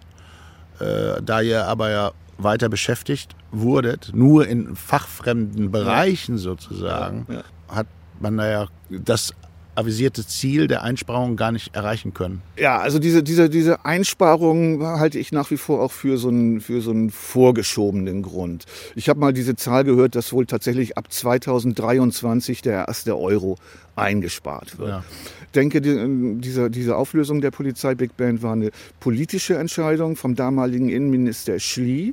Äh, 0.81 1.21
da 1.23 1.41
ihr 1.43 1.67
aber 1.67 1.91
ja 1.91 2.13
weiter 2.39 2.69
beschäftigt 2.71 3.37
wurdet, 3.53 4.11
nur 4.15 4.49
in 4.49 4.75
fachfremden 4.75 5.71
Bereichen 5.71 6.39
sozusagen, 6.39 7.27
Ja. 7.29 7.43
hat 7.69 7.87
man 8.23 8.37
da 8.37 8.51
ja 8.51 8.69
das 8.89 9.35
avisierte 9.75 10.27
Ziel 10.27 10.67
der 10.67 10.83
Einsparung 10.83 11.37
gar 11.37 11.53
nicht 11.53 11.75
erreichen 11.75 12.13
können. 12.13 12.43
Ja, 12.59 12.79
also 12.79 12.99
diese, 12.99 13.23
diese, 13.23 13.49
diese 13.49 13.85
Einsparung 13.85 14.83
halte 14.83 15.19
ich 15.19 15.33
nach 15.33 15.51
wie 15.51 15.57
vor 15.57 15.81
auch 15.81 15.93
für 15.93 16.19
so 16.19 16.29
einen, 16.29 16.61
für 16.61 16.83
so 16.83 16.91
einen 16.91 17.11
vorgeschobenen 17.11 18.23
Grund. 18.23 18.67
Ich 18.95 19.09
habe 19.09 19.19
mal 19.19 19.33
diese 19.33 19.57
Zahl 19.57 19.85
gehört, 19.85 20.15
dass 20.15 20.33
wohl 20.33 20.47
tatsächlich 20.47 20.99
ab 20.99 21.11
2023 21.11 22.61
der 22.63 22.87
erste 22.89 23.19
Euro 23.19 23.57
eingespart 23.97 24.79
wird. 24.79 24.89
Ja. 24.91 25.05
Ich 25.47 25.53
denke, 25.53 25.81
die, 25.81 26.41
diese, 26.41 26.71
diese 26.71 26.97
Auflösung 26.97 27.41
der 27.41 27.51
Polizei 27.51 27.95
Big 27.95 28.17
Band 28.17 28.43
war 28.43 28.53
eine 28.53 28.71
politische 29.01 29.57
Entscheidung 29.57 30.17
vom 30.17 30.35
damaligen 30.35 30.89
Innenminister 30.89 31.59
Schlie 31.59 32.13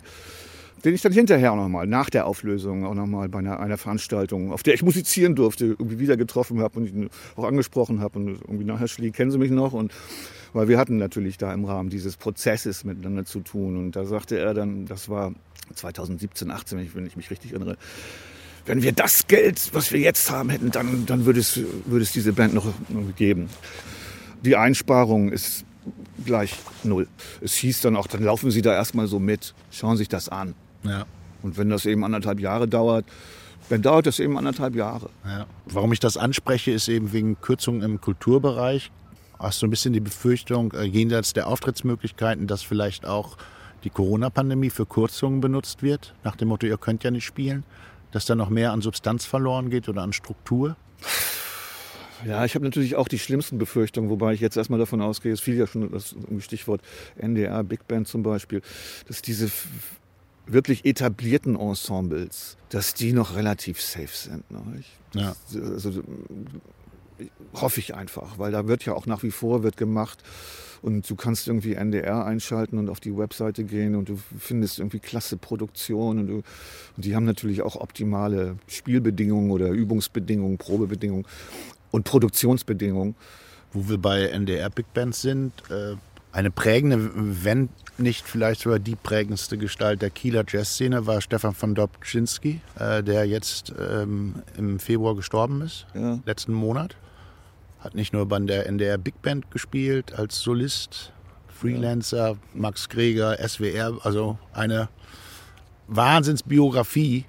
den 0.83 0.95
ich 0.95 1.01
dann 1.01 1.11
hinterher 1.11 1.55
nochmal, 1.55 1.87
nach 1.87 2.09
der 2.09 2.25
Auflösung, 2.25 2.85
auch 2.85 2.93
nochmal 2.93 3.29
bei 3.29 3.39
einer, 3.39 3.59
einer 3.59 3.77
Veranstaltung, 3.77 4.51
auf 4.51 4.63
der 4.63 4.73
ich 4.73 4.83
musizieren 4.83 5.35
durfte, 5.35 5.65
irgendwie 5.65 5.99
wieder 5.99 6.17
getroffen 6.17 6.61
habe 6.61 6.79
und 6.79 6.87
ihn 6.87 7.09
auch 7.35 7.43
angesprochen 7.43 7.99
habe. 7.99 8.19
Und 8.19 8.27
irgendwie 8.41 8.65
nachher 8.65 8.87
Schlie, 8.87 9.11
kennen 9.11 9.31
Sie 9.31 9.37
mich 9.37 9.51
noch? 9.51 9.73
Und 9.73 9.93
weil 10.53 10.67
wir 10.67 10.77
hatten 10.77 10.97
natürlich 10.97 11.37
da 11.37 11.53
im 11.53 11.65
Rahmen 11.65 11.89
dieses 11.89 12.17
Prozesses 12.17 12.83
miteinander 12.83 13.25
zu 13.25 13.41
tun. 13.41 13.77
Und 13.77 13.95
da 13.95 14.05
sagte 14.05 14.37
er 14.37 14.53
dann, 14.53 14.85
das 14.85 15.09
war 15.09 15.33
2017, 15.73 16.49
18, 16.49 16.89
wenn 16.93 17.05
ich, 17.05 17.15
mich 17.15 17.29
richtig 17.29 17.51
erinnere, 17.51 17.77
wenn 18.65 18.81
wir 18.81 18.91
das 18.91 19.27
Geld, 19.27 19.69
was 19.73 19.91
wir 19.91 19.99
jetzt 19.99 20.29
haben, 20.31 20.49
hätten, 20.49 20.71
dann, 20.71 21.05
dann 21.05 21.25
würde, 21.25 21.39
es, 21.39 21.59
würde 21.85 22.03
es 22.03 22.11
diese 22.11 22.33
Band 22.33 22.53
noch, 22.53 22.65
noch 22.89 23.15
geben. 23.15 23.49
Die 24.43 24.55
Einsparung 24.55 25.31
ist 25.31 25.65
gleich 26.25 26.55
null. 26.83 27.07
Es 27.41 27.55
hieß 27.55 27.81
dann 27.81 27.95
auch, 27.95 28.07
dann 28.07 28.23
laufen 28.23 28.51
Sie 28.51 28.61
da 28.61 28.73
erstmal 28.73 29.07
so 29.07 29.19
mit, 29.19 29.53
schauen 29.71 29.97
sich 29.97 30.07
das 30.07 30.29
an. 30.29 30.55
Ja. 30.83 31.05
Und 31.41 31.57
wenn 31.57 31.69
das 31.69 31.85
eben 31.85 32.03
anderthalb 32.03 32.39
Jahre 32.39 32.67
dauert, 32.67 33.05
dann 33.69 33.81
dauert 33.81 34.07
das 34.07 34.19
eben 34.19 34.37
anderthalb 34.37 34.75
Jahre. 34.75 35.09
Ja. 35.25 35.45
Warum 35.65 35.93
ich 35.93 35.99
das 35.99 36.17
anspreche, 36.17 36.71
ist 36.71 36.87
eben 36.87 37.13
wegen 37.13 37.39
Kürzungen 37.39 37.81
im 37.81 38.01
Kulturbereich. 38.01 38.91
Hast 39.37 39.61
du 39.61 39.67
ein 39.67 39.69
bisschen 39.69 39.93
die 39.93 39.99
Befürchtung, 39.99 40.73
äh, 40.73 40.83
jenseits 40.83 41.33
der 41.33 41.47
Auftrittsmöglichkeiten, 41.47 42.47
dass 42.47 42.61
vielleicht 42.61 43.05
auch 43.05 43.37
die 43.83 43.89
Corona-Pandemie 43.89 44.69
für 44.69 44.85
Kürzungen 44.85 45.39
benutzt 45.39 45.81
wird? 45.81 46.13
Nach 46.23 46.35
dem 46.35 46.49
Motto, 46.49 46.67
ihr 46.67 46.77
könnt 46.77 47.03
ja 47.03 47.11
nicht 47.11 47.25
spielen. 47.25 47.63
Dass 48.11 48.25
da 48.25 48.33
noch 48.33 48.49
mehr 48.49 48.71
an 48.71 48.81
Substanz 48.81 49.25
verloren 49.25 49.69
geht 49.69 49.87
oder 49.87 50.01
an 50.01 50.13
Struktur? 50.13 50.75
Ja, 52.25 52.43
ich 52.43 52.55
habe 52.55 52.65
natürlich 52.65 52.95
auch 52.95 53.07
die 53.07 53.19
schlimmsten 53.19 53.59
Befürchtungen, 53.59 54.09
wobei 54.09 54.33
ich 54.33 54.41
jetzt 54.41 54.57
erstmal 54.57 54.79
davon 54.79 54.99
ausgehe, 54.99 55.31
es 55.31 55.39
fiel 55.39 55.55
ja 55.55 55.67
schon 55.67 55.89
das 55.91 56.15
Stichwort 56.39 56.81
NDR, 57.17 57.63
Big 57.63 57.87
Band 57.87 58.07
zum 58.07 58.23
Beispiel, 58.23 58.61
dass 59.07 59.21
diese 59.21 59.49
wirklich 60.51 60.85
etablierten 60.85 61.55
Ensembles, 61.55 62.57
dass 62.69 62.93
die 62.93 63.13
noch 63.13 63.35
relativ 63.35 63.81
safe 63.81 64.09
sind. 64.13 64.49
Ne? 64.51 64.61
Ich, 64.79 64.87
Ja. 65.13 65.35
also, 65.55 66.03
hoffe 67.53 67.79
ich 67.79 67.95
einfach, 67.95 68.37
weil 68.37 68.51
da 68.51 68.67
wird 68.67 68.85
ja 68.85 68.93
auch 68.93 69.05
nach 69.05 69.23
wie 69.23 69.31
vor 69.31 69.63
wird 69.63 69.77
gemacht 69.77 70.23
und 70.81 71.09
du 71.09 71.15
kannst 71.15 71.47
irgendwie 71.47 71.73
NDR 71.73 72.25
einschalten 72.25 72.77
und 72.77 72.89
auf 72.89 72.99
die 72.99 73.15
Webseite 73.17 73.63
gehen 73.63 73.95
und 73.95 74.07
du 74.09 74.17
findest 74.37 74.79
irgendwie 74.79 74.99
klasse 74.99 75.35
Produktion 75.37 76.19
und, 76.19 76.27
du, 76.27 76.35
und 76.35 76.43
die 77.05 77.15
haben 77.15 77.25
natürlich 77.25 77.61
auch 77.61 77.75
optimale 77.75 78.55
Spielbedingungen 78.67 79.51
oder 79.51 79.69
Übungsbedingungen, 79.69 80.57
Probebedingungen 80.57 81.25
und 81.91 82.03
Produktionsbedingungen. 82.05 83.15
Wo 83.71 83.87
wir 83.87 83.99
bei 83.99 84.25
NDR 84.25 84.71
Big 84.71 84.91
Bands 84.95 85.21
sind, 85.21 85.51
äh, 85.69 85.95
eine 86.31 86.51
prägende, 86.51 87.09
wenn 87.13 87.69
nicht 87.97 88.25
vielleicht 88.25 88.61
sogar 88.61 88.79
die 88.79 88.95
prägendste 88.95 89.57
Gestalt 89.57 90.01
der 90.01 90.09
Kieler 90.09 90.43
Jazzszene 90.47 91.05
war 91.05 91.21
Stefan 91.21 91.53
von 91.53 91.75
Dobczynski, 91.75 92.61
äh, 92.77 93.03
der 93.03 93.25
jetzt 93.25 93.73
ähm, 93.77 94.35
im 94.57 94.79
Februar 94.79 95.15
gestorben 95.15 95.61
ist. 95.61 95.85
Ja. 95.93 96.19
letzten 96.25 96.53
Monat. 96.53 96.95
Hat 97.79 97.95
nicht 97.95 98.13
nur 98.13 98.27
bei 98.27 98.39
der 98.39 98.65
NDR 98.67 98.97
Big 98.97 99.21
Band 99.21 99.51
gespielt, 99.51 100.13
als 100.13 100.39
Solist, 100.39 101.13
Freelancer, 101.47 102.37
Max 102.53 102.89
Greger, 102.89 103.37
SWR, 103.47 103.97
also 104.03 104.37
eine 104.53 104.89
Wahnsinnsbiografie 105.87 107.25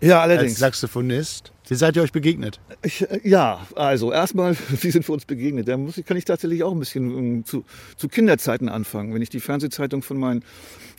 Ja, 0.00 0.20
als 0.20 0.30
allerdings. 0.30 0.58
Saxophonist. 0.58 1.52
Wie 1.66 1.74
seid 1.74 1.96
ihr 1.96 2.02
euch 2.02 2.12
begegnet? 2.12 2.60
Ich, 2.82 3.08
äh, 3.10 3.20
ja, 3.24 3.66
also 3.74 4.12
erstmal, 4.12 4.56
wie 4.82 4.90
sind 4.90 5.08
wir 5.08 5.14
uns 5.14 5.24
begegnet? 5.24 5.68
Da 5.68 5.76
muss 5.76 5.96
ich, 5.96 6.04
kann 6.04 6.16
ich 6.16 6.24
tatsächlich 6.24 6.62
auch 6.62 6.72
ein 6.72 6.78
bisschen 6.78 7.16
ähm, 7.16 7.44
zu, 7.44 7.64
zu 7.96 8.08
Kinderzeiten 8.08 8.68
anfangen. 8.68 9.14
Wenn 9.14 9.22
ich 9.22 9.30
die 9.30 9.40
Fernsehzeitung 9.40 10.02
von 10.02 10.18
meinen 10.18 10.44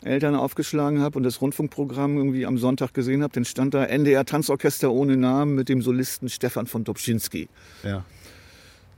Eltern 0.04 0.36
aufgeschlagen 0.36 1.02
habe 1.02 1.18
und 1.18 1.24
das 1.24 1.42
Rundfunkprogramm 1.42 2.18
irgendwie 2.18 2.46
am 2.46 2.58
Sonntag 2.58 2.94
gesehen 2.94 3.22
habe, 3.22 3.34
dann 3.34 3.46
stand 3.46 3.74
da 3.74 3.86
NDR 3.86 4.26
Tanzorchester 4.26 4.92
ohne 4.92 5.18
Namen 5.18 5.56
mit 5.56 5.70
dem 5.70 5.82
Solisten 5.82 6.30
Stefan 6.30 6.66
von 6.66 6.84
Dobczynski. 6.84 7.48
Ja. 7.84 8.04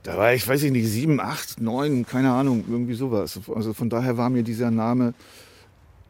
Da 0.04 0.16
war 0.16 0.32
ich, 0.32 0.46
weiß 0.48 0.62
ich 0.62 0.72
nicht, 0.72 0.88
sieben, 0.88 1.20
acht, 1.20 1.60
neun, 1.60 2.06
keine 2.06 2.32
Ahnung, 2.32 2.64
irgendwie 2.68 2.94
sowas. 2.94 3.38
Also 3.54 3.74
von 3.74 3.90
daher 3.90 4.16
war 4.16 4.30
mir 4.30 4.42
dieser 4.42 4.70
Name 4.70 5.12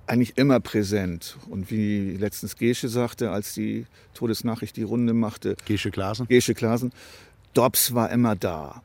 eigentlich 0.09 0.37
immer 0.38 0.61
präsent. 0.61 1.37
Und 1.49 1.71
wie 1.71 2.16
letztens 2.16 2.57
Gesche 2.57 2.88
sagte, 2.88 3.31
als 3.31 3.55
die 3.55 3.87
Todesnachricht 4.14 4.77
die 4.77 4.83
Runde 4.83 5.14
machte, 5.14 5.57
Gesche 5.66 5.90
Klasen? 5.90 6.27
Gesche 6.29 6.55
Klasen, 6.55 6.92
Dobbs 7.55 7.94
war 7.94 8.11
immer 8.11 8.37
da. 8.37 8.83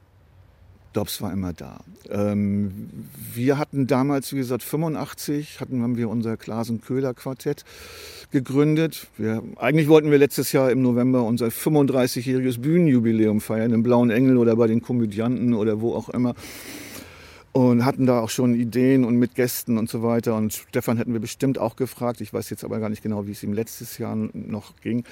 Dobbs 0.94 1.22
war 1.22 1.34
immer 1.34 1.54
da. 1.54 1.80
Ähm, 2.10 2.90
wir 3.34 3.58
hatten 3.58 3.88
damals, 3.88 4.32
wie 4.32 4.38
gesagt, 4.38 4.64
85, 4.64 5.60
hatten, 5.60 5.82
haben 5.82 5.98
wir 5.98 6.08
unser 6.08 6.38
Klasen-Köhler-Quartett 6.38 7.66
gegründet. 8.32 9.08
Wir, 9.18 9.44
eigentlich 9.58 9.88
wollten 9.88 10.12
wir 10.12 10.20
letztes 10.20 10.52
Jahr 10.52 10.72
im 10.72 10.82
November 10.82 11.24
unser 11.24 11.48
35-jähriges 11.48 12.62
Bühnenjubiläum 12.62 13.42
feiern, 13.42 13.74
im 13.74 13.84
Blauen 13.84 14.12
Engel 14.12 14.38
oder 14.38 14.56
bei 14.56 14.68
den 14.68 14.82
Komödianten 14.82 15.54
oder 15.54 15.82
wo 15.82 15.96
auch 15.96 16.10
immer. 16.10 16.36
Und 17.54 17.86
hatten 17.86 18.08
da 18.08 18.20
auch 18.20 18.32
schon 18.32 18.56
Ideen 18.56 19.06
und 19.06 19.16
mit 19.18 19.36
Gästen 19.36 19.78
und 19.78 19.88
so 19.90 20.02
weiter. 20.02 20.36
Und 20.36 20.54
Stefan 20.54 20.98
hätten 20.98 21.14
wir 21.14 21.20
bestimmt 21.20 21.60
auch 21.60 21.76
gefragt. 21.76 22.20
Ich 22.20 22.34
weiß 22.34 22.50
jetzt 22.50 22.64
aber 22.64 22.80
gar 22.80 22.90
nicht 22.90 23.04
genau, 23.04 23.28
wie 23.28 23.32
es 23.32 23.44
ihm 23.44 23.54
letztes 23.54 24.00
Jahr 24.00 24.16
noch 24.16 24.76
ging. 24.82 25.04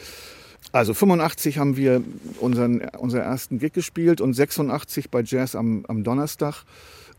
Also 0.71 0.95
85 0.95 1.60
haben 1.60 1.77
wir 1.77 2.01
unseren, 2.39 2.82
unseren 2.97 3.21
ersten 3.21 3.60
Gig 3.60 3.73
gespielt 3.73 4.21
und 4.21 4.34
86 4.34 5.12
bei 5.12 5.21
Jazz 5.23 5.54
am, 5.56 5.86
am 5.88 6.04
Donnerstag 6.04 6.63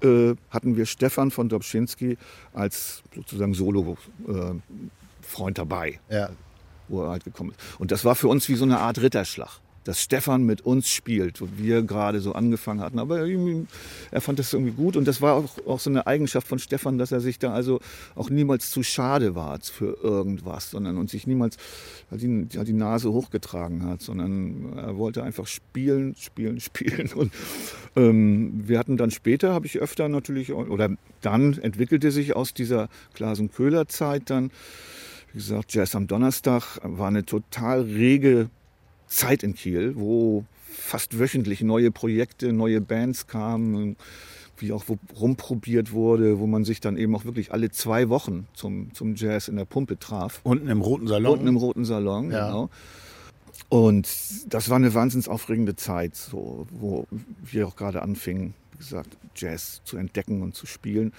äh, 0.02 0.34
hatten 0.50 0.76
wir 0.76 0.86
Stefan 0.86 1.30
von 1.30 1.48
Dobczynski 1.48 2.18
als 2.52 3.02
sozusagen 3.14 3.54
Solo-Freund 3.54 5.58
dabei, 5.58 6.00
Ja. 6.08 6.30
wo 6.88 7.02
er 7.04 7.10
halt 7.10 7.24
gekommen 7.24 7.50
ist. 7.50 7.80
Und 7.80 7.90
das 7.92 8.04
war 8.04 8.14
für 8.14 8.28
uns 8.28 8.48
wie 8.48 8.54
so 8.54 8.64
eine 8.64 8.78
Art 8.78 9.00
Ritterschlag. 9.00 9.60
Dass 9.84 10.00
Stefan 10.00 10.44
mit 10.44 10.60
uns 10.60 10.88
spielt, 10.88 11.40
wo 11.40 11.48
wir 11.56 11.82
gerade 11.82 12.20
so 12.20 12.32
angefangen 12.32 12.80
hatten. 12.80 12.98
Aber 12.98 13.26
er 13.26 14.20
fand 14.20 14.38
das 14.38 14.52
irgendwie 14.52 14.72
gut 14.72 14.96
und 14.96 15.06
das 15.06 15.20
war 15.20 15.34
auch, 15.34 15.66
auch 15.66 15.80
so 15.80 15.90
eine 15.90 16.06
Eigenschaft 16.06 16.46
von 16.46 16.58
Stefan, 16.58 16.98
dass 16.98 17.12
er 17.12 17.20
sich 17.20 17.38
da 17.38 17.52
also 17.52 17.80
auch 18.14 18.30
niemals 18.30 18.70
zu 18.70 18.82
schade 18.82 19.34
war 19.34 19.58
für 19.60 19.98
irgendwas, 20.02 20.70
sondern 20.70 20.98
und 20.98 21.10
sich 21.10 21.26
niemals 21.26 21.56
die, 22.10 22.46
die 22.46 22.72
Nase 22.72 23.12
hochgetragen 23.12 23.84
hat, 23.84 24.02
sondern 24.02 24.76
er 24.76 24.96
wollte 24.96 25.22
einfach 25.22 25.46
spielen, 25.46 26.14
spielen, 26.16 26.60
spielen. 26.60 27.10
Und 27.14 27.32
ähm, 27.96 28.62
wir 28.66 28.78
hatten 28.78 28.96
dann 28.96 29.10
später, 29.10 29.52
habe 29.52 29.66
ich 29.66 29.78
öfter 29.78 30.08
natürlich, 30.08 30.52
oder 30.52 30.90
dann 31.20 31.58
entwickelte 31.58 32.10
sich 32.10 32.36
aus 32.36 32.54
dieser 32.54 32.88
Klasen-Köhler-Zeit 33.14 34.30
dann, 34.30 34.50
wie 35.32 35.38
gesagt, 35.38 35.72
Jazz 35.74 35.94
am 35.94 36.06
Donnerstag 36.06 36.78
war 36.82 37.08
eine 37.08 37.24
total 37.24 37.82
rege 37.82 38.50
Zeit 39.12 39.42
in 39.42 39.54
Kiel, 39.54 39.94
wo 39.96 40.44
fast 40.68 41.18
wöchentlich 41.18 41.60
neue 41.62 41.90
Projekte, 41.90 42.52
neue 42.52 42.80
Bands 42.80 43.26
kamen, 43.26 43.96
wie 44.56 44.72
auch 44.72 44.84
wo 44.86 44.98
rumprobiert 45.18 45.92
wurde, 45.92 46.38
wo 46.38 46.46
man 46.46 46.64
sich 46.64 46.80
dann 46.80 46.96
eben 46.96 47.14
auch 47.14 47.24
wirklich 47.24 47.52
alle 47.52 47.70
zwei 47.70 48.08
Wochen 48.08 48.46
zum, 48.54 48.94
zum 48.94 49.14
Jazz 49.14 49.48
in 49.48 49.56
der 49.56 49.64
Pumpe 49.64 49.98
traf. 49.98 50.40
Unten 50.44 50.68
im 50.68 50.80
Roten 50.80 51.06
Salon. 51.06 51.32
Unten 51.32 51.48
im 51.48 51.56
Roten 51.56 51.84
Salon, 51.84 52.30
ja. 52.30 52.46
genau. 52.46 52.70
Und 53.68 54.08
das 54.52 54.68
war 54.68 54.76
eine 54.76 54.92
wahnsinns 54.94 55.28
aufregende 55.28 55.76
Zeit, 55.76 56.14
so, 56.14 56.66
wo 56.70 57.06
wir 57.42 57.66
auch 57.66 57.76
gerade 57.76 58.02
anfingen, 58.02 58.54
wie 58.72 58.78
gesagt, 58.78 59.16
Jazz 59.34 59.80
zu 59.84 59.96
entdecken 59.96 60.42
und 60.42 60.54
zu 60.54 60.66
spielen. 60.66 61.12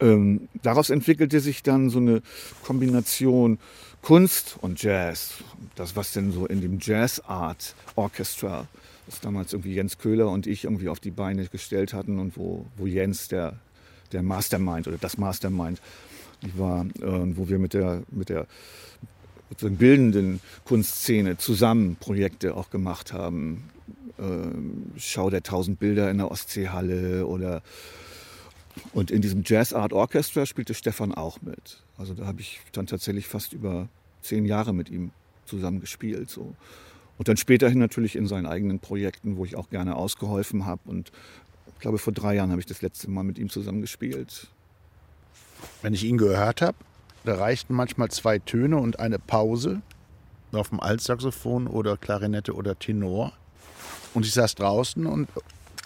Ähm, 0.00 0.48
daraus 0.62 0.90
entwickelte 0.90 1.40
sich 1.40 1.62
dann 1.62 1.90
so 1.90 1.98
eine 1.98 2.22
Kombination 2.64 3.58
Kunst 4.02 4.56
und 4.60 4.82
Jazz. 4.82 5.34
Das, 5.74 5.96
was 5.96 6.12
denn 6.12 6.32
so 6.32 6.46
in 6.46 6.60
dem 6.60 6.78
Jazz 6.80 7.20
Art 7.26 7.74
Orchestra, 7.96 8.68
das 9.06 9.20
damals 9.20 9.52
irgendwie 9.52 9.74
Jens 9.74 9.98
Köhler 9.98 10.30
und 10.30 10.46
ich 10.46 10.64
irgendwie 10.64 10.88
auf 10.88 11.00
die 11.00 11.10
Beine 11.10 11.46
gestellt 11.46 11.92
hatten 11.92 12.18
und 12.18 12.36
wo, 12.36 12.66
wo 12.76 12.86
Jens 12.86 13.28
der, 13.28 13.54
der 14.12 14.22
Mastermind 14.22 14.86
oder 14.86 14.98
das 14.98 15.18
Mastermind 15.18 15.80
war, 16.54 16.84
äh, 16.84 17.36
wo 17.36 17.48
wir 17.48 17.58
mit 17.58 17.74
der, 17.74 18.02
mit 18.10 18.28
der 18.28 18.46
bildenden 19.60 20.40
Kunstszene 20.64 21.38
zusammen 21.38 21.96
Projekte 21.96 22.54
auch 22.54 22.70
gemacht 22.70 23.12
haben. 23.12 23.64
Äh, 24.18 24.98
Schau 24.98 25.30
der 25.30 25.42
tausend 25.42 25.78
Bilder 25.78 26.10
in 26.10 26.18
der 26.18 26.30
Ostseehalle 26.30 27.26
oder 27.26 27.62
und 28.92 29.10
in 29.10 29.22
diesem 29.22 29.42
Jazz 29.44 29.72
Art 29.72 29.92
Orchestra 29.92 30.46
spielte 30.46 30.74
Stefan 30.74 31.14
auch 31.14 31.40
mit. 31.42 31.82
Also 31.96 32.14
da 32.14 32.26
habe 32.26 32.40
ich 32.40 32.60
dann 32.72 32.86
tatsächlich 32.86 33.26
fast 33.26 33.52
über 33.52 33.88
zehn 34.22 34.44
Jahre 34.44 34.74
mit 34.74 34.90
ihm 34.90 35.10
zusammen 35.44 35.80
gespielt. 35.80 36.30
So. 36.30 36.54
Und 37.18 37.28
dann 37.28 37.36
späterhin 37.36 37.78
natürlich 37.78 38.16
in 38.16 38.26
seinen 38.26 38.46
eigenen 38.46 38.78
Projekten, 38.78 39.36
wo 39.36 39.44
ich 39.44 39.56
auch 39.56 39.70
gerne 39.70 39.96
ausgeholfen 39.96 40.66
habe. 40.66 40.82
Und 40.86 41.12
ich 41.74 41.80
glaube, 41.80 41.98
vor 41.98 42.12
drei 42.12 42.34
Jahren 42.34 42.50
habe 42.50 42.60
ich 42.60 42.66
das 42.66 42.82
letzte 42.82 43.10
Mal 43.10 43.22
mit 43.22 43.38
ihm 43.38 43.48
zusammen 43.48 43.80
gespielt. 43.80 44.48
Wenn 45.82 45.94
ich 45.94 46.04
ihn 46.04 46.18
gehört 46.18 46.60
habe, 46.60 46.76
da 47.24 47.36
reichten 47.36 47.74
manchmal 47.74 48.10
zwei 48.10 48.38
Töne 48.38 48.76
und 48.76 49.00
eine 49.00 49.18
Pause 49.18 49.82
auf 50.52 50.68
dem 50.68 50.80
Altsaxophon 50.80 51.66
oder 51.66 51.96
Klarinette 51.96 52.54
oder 52.54 52.78
Tenor. 52.78 53.32
Und 54.14 54.24
ich 54.24 54.32
saß 54.32 54.54
draußen 54.54 55.06
und 55.06 55.28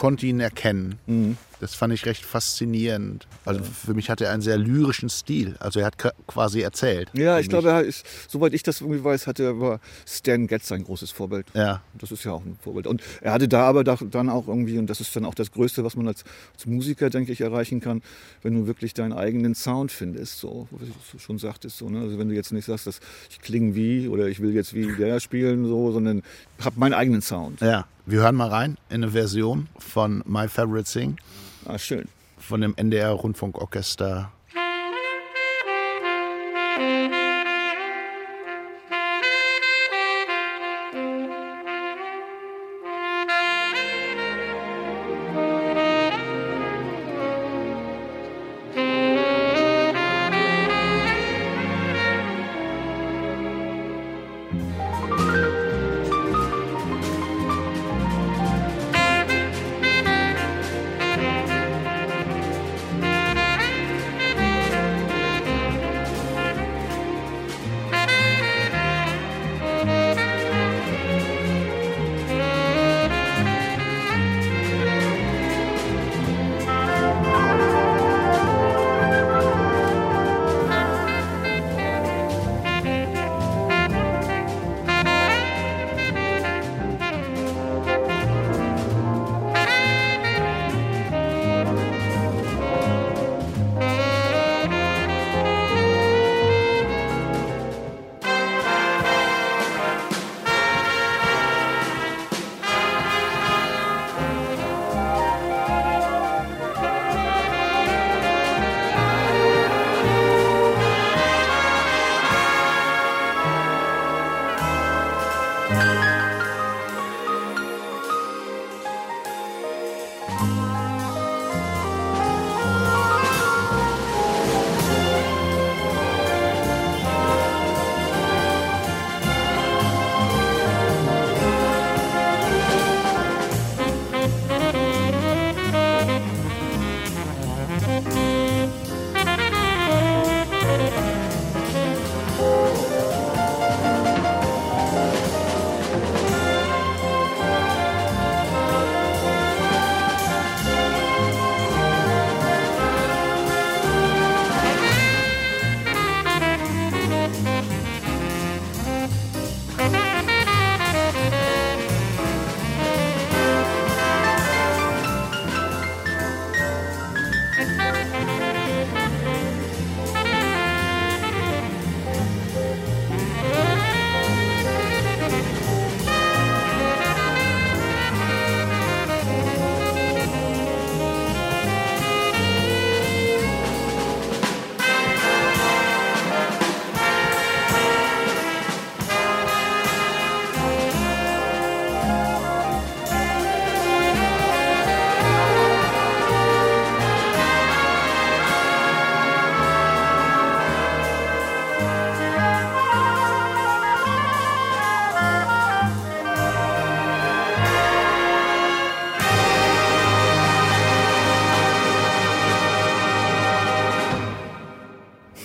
konnte 0.01 0.25
ihn 0.25 0.41
erkennen. 0.41 0.95
Mhm. 1.07 1.37
Das 1.61 1.75
fand 1.75 1.93
ich 1.93 2.07
recht 2.07 2.25
faszinierend. 2.25 3.29
Also 3.45 3.63
für 3.63 3.93
mich 3.93 4.09
hat 4.09 4.23
er 4.23 4.31
einen 4.31 4.41
sehr 4.41 4.57
lyrischen 4.57 5.11
Stil. 5.11 5.57
Also 5.61 5.81
er 5.81 5.85
hat 5.85 5.99
quasi 6.27 6.63
erzählt. 6.63 7.11
Ja, 7.13 7.39
ich 7.39 7.51
glaube, 7.51 7.69
er 7.69 7.83
ist, 7.83 8.07
soweit 8.27 8.55
ich 8.55 8.63
das 8.63 8.81
irgendwie 8.81 9.05
weiß, 9.05 9.27
hatte 9.27 9.61
war 9.61 9.79
Stan 10.07 10.47
Getz 10.47 10.73
ein 10.73 10.85
großes 10.85 11.11
Vorbild. 11.11 11.49
Ja. 11.53 11.83
Das 11.99 12.13
ist 12.13 12.25
ja 12.25 12.33
auch 12.33 12.43
ein 12.47 12.57
Vorbild. 12.63 12.87
Und 12.87 13.03
er 13.21 13.33
hatte 13.33 13.47
da 13.47 13.65
aber 13.65 13.85
dann 13.85 14.31
auch 14.31 14.49
irgendwie, 14.49 14.79
und 14.79 14.89
das 14.89 15.03
ist 15.03 15.15
dann 15.15 15.27
auch 15.27 15.35
das 15.35 15.53
Größte, 15.53 15.85
was 15.85 15.97
man 15.97 16.09
als, 16.09 16.25
als 16.55 16.65
Musiker, 16.65 17.11
denke 17.11 17.33
ich, 17.33 17.43
erreichen 17.43 17.81
kann, 17.81 18.01
wenn 18.41 18.55
du 18.55 18.67
wirklich 18.67 18.95
deinen 18.95 19.13
eigenen 19.13 19.55
Sound 19.55 19.93
findest. 19.93 20.39
So, 20.39 20.67
wie 20.71 20.87
du 20.87 21.19
schon 21.19 21.39
sagtest. 21.39 21.77
So, 21.77 21.91
ne? 21.91 22.01
Also 22.01 22.19
wenn 22.19 22.31
du 22.31 22.35
jetzt 22.35 22.53
nicht 22.53 22.65
sagst, 22.65 22.87
dass 22.87 23.01
ich 23.29 23.39
klinge 23.43 23.75
wie 23.75 24.09
oder 24.09 24.29
ich 24.29 24.41
will 24.41 24.55
jetzt 24.55 24.73
wie 24.73 24.97
der 24.97 25.21
spielen, 25.21 25.67
so, 25.67 25.93
sondern 25.93 26.23
habe 26.65 26.81
meinen 26.81 26.95
eigenen 26.95 27.21
Sound. 27.21 27.61
Ja. 27.61 27.87
Wir 28.11 28.23
hören 28.23 28.35
mal 28.35 28.49
rein 28.49 28.77
in 28.89 29.05
eine 29.05 29.13
Version 29.13 29.69
von 29.79 30.25
My 30.27 30.49
Favorite 30.49 30.91
Thing. 30.91 31.17
Ah, 31.65 31.79
schön. 31.79 32.09
Von 32.39 32.61
dem 32.61 32.75
NDR 32.77 33.13
Rundfunkorchester 33.13 34.33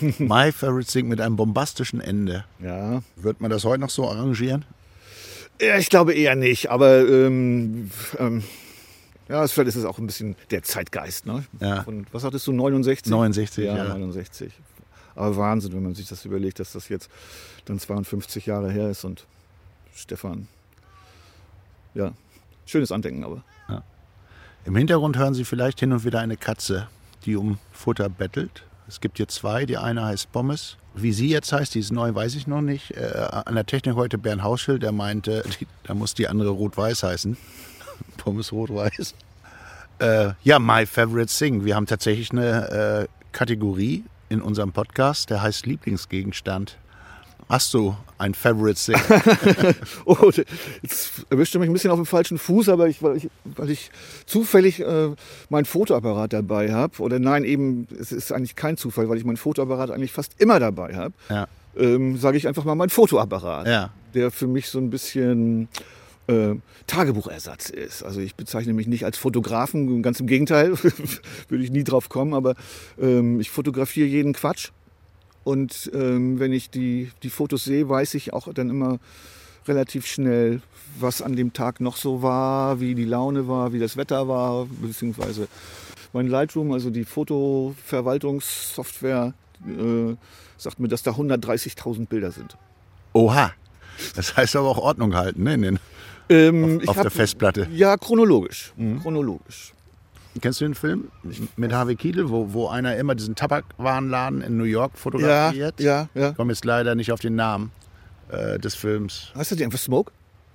My 0.19 0.51
Favorite 0.51 0.91
Thing 0.91 1.07
mit 1.07 1.21
einem 1.21 1.35
bombastischen 1.35 2.01
Ende. 2.01 2.45
Ja. 2.59 3.01
Wird 3.15 3.41
man 3.41 3.51
das 3.51 3.63
heute 3.63 3.81
noch 3.81 3.89
so 3.89 4.09
arrangieren? 4.09 4.65
ja, 5.61 5.77
ich 5.77 5.89
glaube 5.89 6.13
eher 6.13 6.35
nicht, 6.35 6.69
aber 6.69 7.07
ähm, 7.07 7.89
ähm, 8.19 8.43
ja, 9.29 9.47
vielleicht 9.47 9.69
ist 9.69 9.75
es 9.75 9.85
auch 9.85 9.97
ein 9.97 10.05
bisschen 10.05 10.35
der 10.51 10.63
Zeitgeist. 10.63 11.25
Ne? 11.25 11.45
Ja. 11.59 11.83
Von, 11.83 12.05
was 12.11 12.23
hattest 12.23 12.45
du, 12.47 12.51
69? 12.51 13.09
69, 13.11 13.65
ja, 13.65 13.77
ja. 13.77 13.83
69. 13.85 14.53
Aber 15.15 15.37
Wahnsinn, 15.37 15.73
wenn 15.73 15.83
man 15.83 15.95
sich 15.95 16.07
das 16.07 16.25
überlegt, 16.25 16.59
dass 16.59 16.73
das 16.73 16.89
jetzt 16.89 17.09
dann 17.63 17.79
52 17.79 18.45
Jahre 18.45 18.69
her 18.71 18.89
ist 18.89 19.05
und 19.05 19.25
Stefan. 19.95 20.47
Ja, 21.93 22.11
schönes 22.65 22.91
Andenken 22.91 23.23
aber. 23.23 23.43
Im 24.65 24.75
Hintergrund 24.75 25.17
hören 25.17 25.35
Sie 25.35 25.45
vielleicht 25.45 25.79
hin 25.79 25.93
und 25.93 26.03
wieder 26.05 26.19
eine 26.19 26.37
Katze, 26.37 26.87
die 27.25 27.35
um 27.35 27.59
Futter 27.71 28.09
bettelt. 28.09 28.63
Es 28.87 29.01
gibt 29.01 29.17
hier 29.17 29.27
zwei. 29.27 29.65
Die 29.65 29.77
eine 29.77 30.05
heißt 30.05 30.31
Pommes. 30.31 30.77
Wie 30.93 31.11
sie 31.11 31.29
jetzt 31.29 31.51
heißt, 31.51 31.75
die 31.75 31.79
ist 31.79 31.91
neu, 31.91 32.13
weiß 32.13 32.35
ich 32.35 32.47
noch 32.47 32.61
nicht. 32.61 32.91
Äh, 32.91 33.27
an 33.45 33.55
der 33.55 33.65
Technik 33.65 33.95
heute 33.95 34.17
Bernd 34.17 34.43
Hausschild, 34.43 34.83
der 34.83 34.91
meinte, 34.91 35.43
die, 35.59 35.67
da 35.83 35.93
muss 35.93 36.13
die 36.13 36.27
andere 36.27 36.49
Rot-Weiß 36.49 37.03
heißen. 37.03 37.35
Pommes 38.17 38.51
Rot-Weiß. 38.51 39.13
Äh, 39.99 40.31
ja, 40.43 40.59
My 40.59 40.85
Favorite 40.85 41.33
Thing. 41.33 41.65
Wir 41.65 41.75
haben 41.75 41.85
tatsächlich 41.85 42.31
eine 42.31 43.07
äh, 43.07 43.07
Kategorie 43.31 44.03
in 44.29 44.41
unserem 44.41 44.71
Podcast, 44.71 45.29
der 45.29 45.41
heißt 45.41 45.65
Lieblingsgegenstand. 45.65 46.77
Hast 47.47 47.73
du 47.75 47.95
ein 48.17 48.33
Favorite 48.33 48.79
Thing? 48.79 48.95
Oh, 50.05 50.31
jetzt 50.81 51.11
erwischte 51.29 51.59
mich 51.59 51.69
ein 51.69 51.73
bisschen 51.73 51.91
auf 51.91 51.99
dem 51.99 52.05
falschen 52.07 52.37
Fuß, 52.39 52.69
aber 52.69 52.87
ich, 52.87 53.03
weil, 53.03 53.17
ich, 53.17 53.29
weil 53.43 53.69
ich 53.69 53.91
zufällig 54.25 54.79
äh, 54.81 55.09
meinen 55.49 55.65
Fotoapparat 55.65 56.33
dabei 56.33 56.73
habe. 56.73 56.99
Oder 57.03 57.19
nein, 57.19 57.43
eben, 57.43 57.87
es 57.99 58.11
ist 58.11 58.31
eigentlich 58.31 58.55
kein 58.55 58.77
Zufall, 58.77 59.09
weil 59.09 59.17
ich 59.17 59.25
meinen 59.25 59.37
Fotoapparat 59.37 59.91
eigentlich 59.91 60.11
fast 60.11 60.33
immer 60.39 60.59
dabei 60.59 60.95
habe. 60.95 61.13
ja. 61.29 61.47
Ähm, 61.77 62.17
Sage 62.17 62.37
ich 62.37 62.47
einfach 62.47 62.63
mal 62.63 62.73
mein 62.75 62.89
Fotoapparat, 62.89 63.67
Ja. 63.67 63.91
der 64.13 64.31
für 64.31 64.47
mich 64.47 64.69
so 64.69 64.79
ein 64.79 64.89
bisschen 64.89 65.67
äh, 66.27 66.55
Tagebuchersatz 66.87 67.69
ist. 67.69 68.01
Also 68.01 68.21
ich 68.21 68.35
bezeichne 68.35 68.73
mich 68.73 68.87
nicht 68.87 69.03
als 69.03 69.17
Fotografen, 69.17 70.01
ganz 70.01 70.19
im 70.21 70.25
Gegenteil, 70.27 70.71
würde 71.49 71.63
ich 71.63 71.71
nie 71.71 71.83
drauf 71.83 72.07
kommen, 72.09 72.33
aber 72.33 72.55
ähm, 72.99 73.39
ich 73.41 73.49
fotografiere 73.51 74.07
jeden 74.07 74.31
Quatsch. 74.33 74.69
Und 75.45 75.89
ähm, 75.93 76.39
wenn 76.39 76.51
ich 76.51 76.69
die, 76.69 77.11
die 77.23 77.29
Fotos 77.29 77.63
sehe, 77.63 77.87
weiß 77.87 78.15
ich 78.15 78.33
auch 78.33 78.51
dann 78.53 78.69
immer 78.69 78.99
relativ 79.67 80.05
schnell, 80.05 80.61
was 80.99 81.21
an 81.21 81.35
dem 81.35 81.53
Tag 81.53 81.79
noch 81.79 81.95
so 81.97 82.21
war, 82.21 82.79
wie 82.79 82.95
die 82.95 83.05
Laune 83.05 83.47
war, 83.47 83.71
wie 83.71 83.79
das 83.79 83.95
Wetter 83.95 84.27
war, 84.27 84.67
beziehungsweise 84.81 85.47
mein 86.13 86.27
Lightroom, 86.27 86.71
also 86.73 86.89
die 86.89 87.05
Fotoverwaltungssoftware, 87.05 89.33
äh, 89.67 90.15
sagt 90.57 90.79
mir, 90.79 90.87
dass 90.87 91.03
da 91.03 91.11
130.000 91.11 92.07
Bilder 92.07 92.31
sind. 92.31 92.57
Oha. 93.13 93.51
Das 94.15 94.35
heißt 94.35 94.55
aber 94.55 94.67
auch 94.69 94.77
Ordnung 94.77 95.15
halten, 95.15 95.43
ne? 95.43 95.53
In 95.53 95.61
den, 95.61 95.79
Ähm, 96.27 96.79
auf 96.81 96.89
auf 96.89 96.95
der 96.95 97.05
hab- 97.05 97.13
Festplatte. 97.13 97.67
Ja, 97.71 97.97
chronologisch. 97.97 98.73
Chronologisch. 99.01 99.73
Kennst 100.41 100.59
du 100.61 100.65
den 100.65 100.75
Film 100.75 101.09
mit 101.55 101.71
Harvey 101.71 101.95
Keitel, 101.95 102.29
wo, 102.29 102.51
wo 102.53 102.67
einer 102.67 102.95
immer 102.97 103.15
diesen 103.15 103.35
Tabakwarenladen 103.35 104.41
in 104.41 104.57
New 104.57 104.63
York 104.65 104.91
Ja, 104.95 104.99
fotografiert? 104.99 105.79
ja, 105.79 106.09
ja. 106.13 106.31
Ich 106.31 106.35
komme 106.35 106.51
jetzt 106.51 106.65
leider 106.65 106.93
nicht 106.95 107.11
auf 107.11 107.21
den 107.21 107.35
Namen 107.35 107.71
äh, 108.29 108.59
des 108.59 108.75
Films. 108.75 109.31
Heißt 109.35 109.51
das 109.53 109.61
einfach 109.61 109.79
Smoke? 109.79 110.11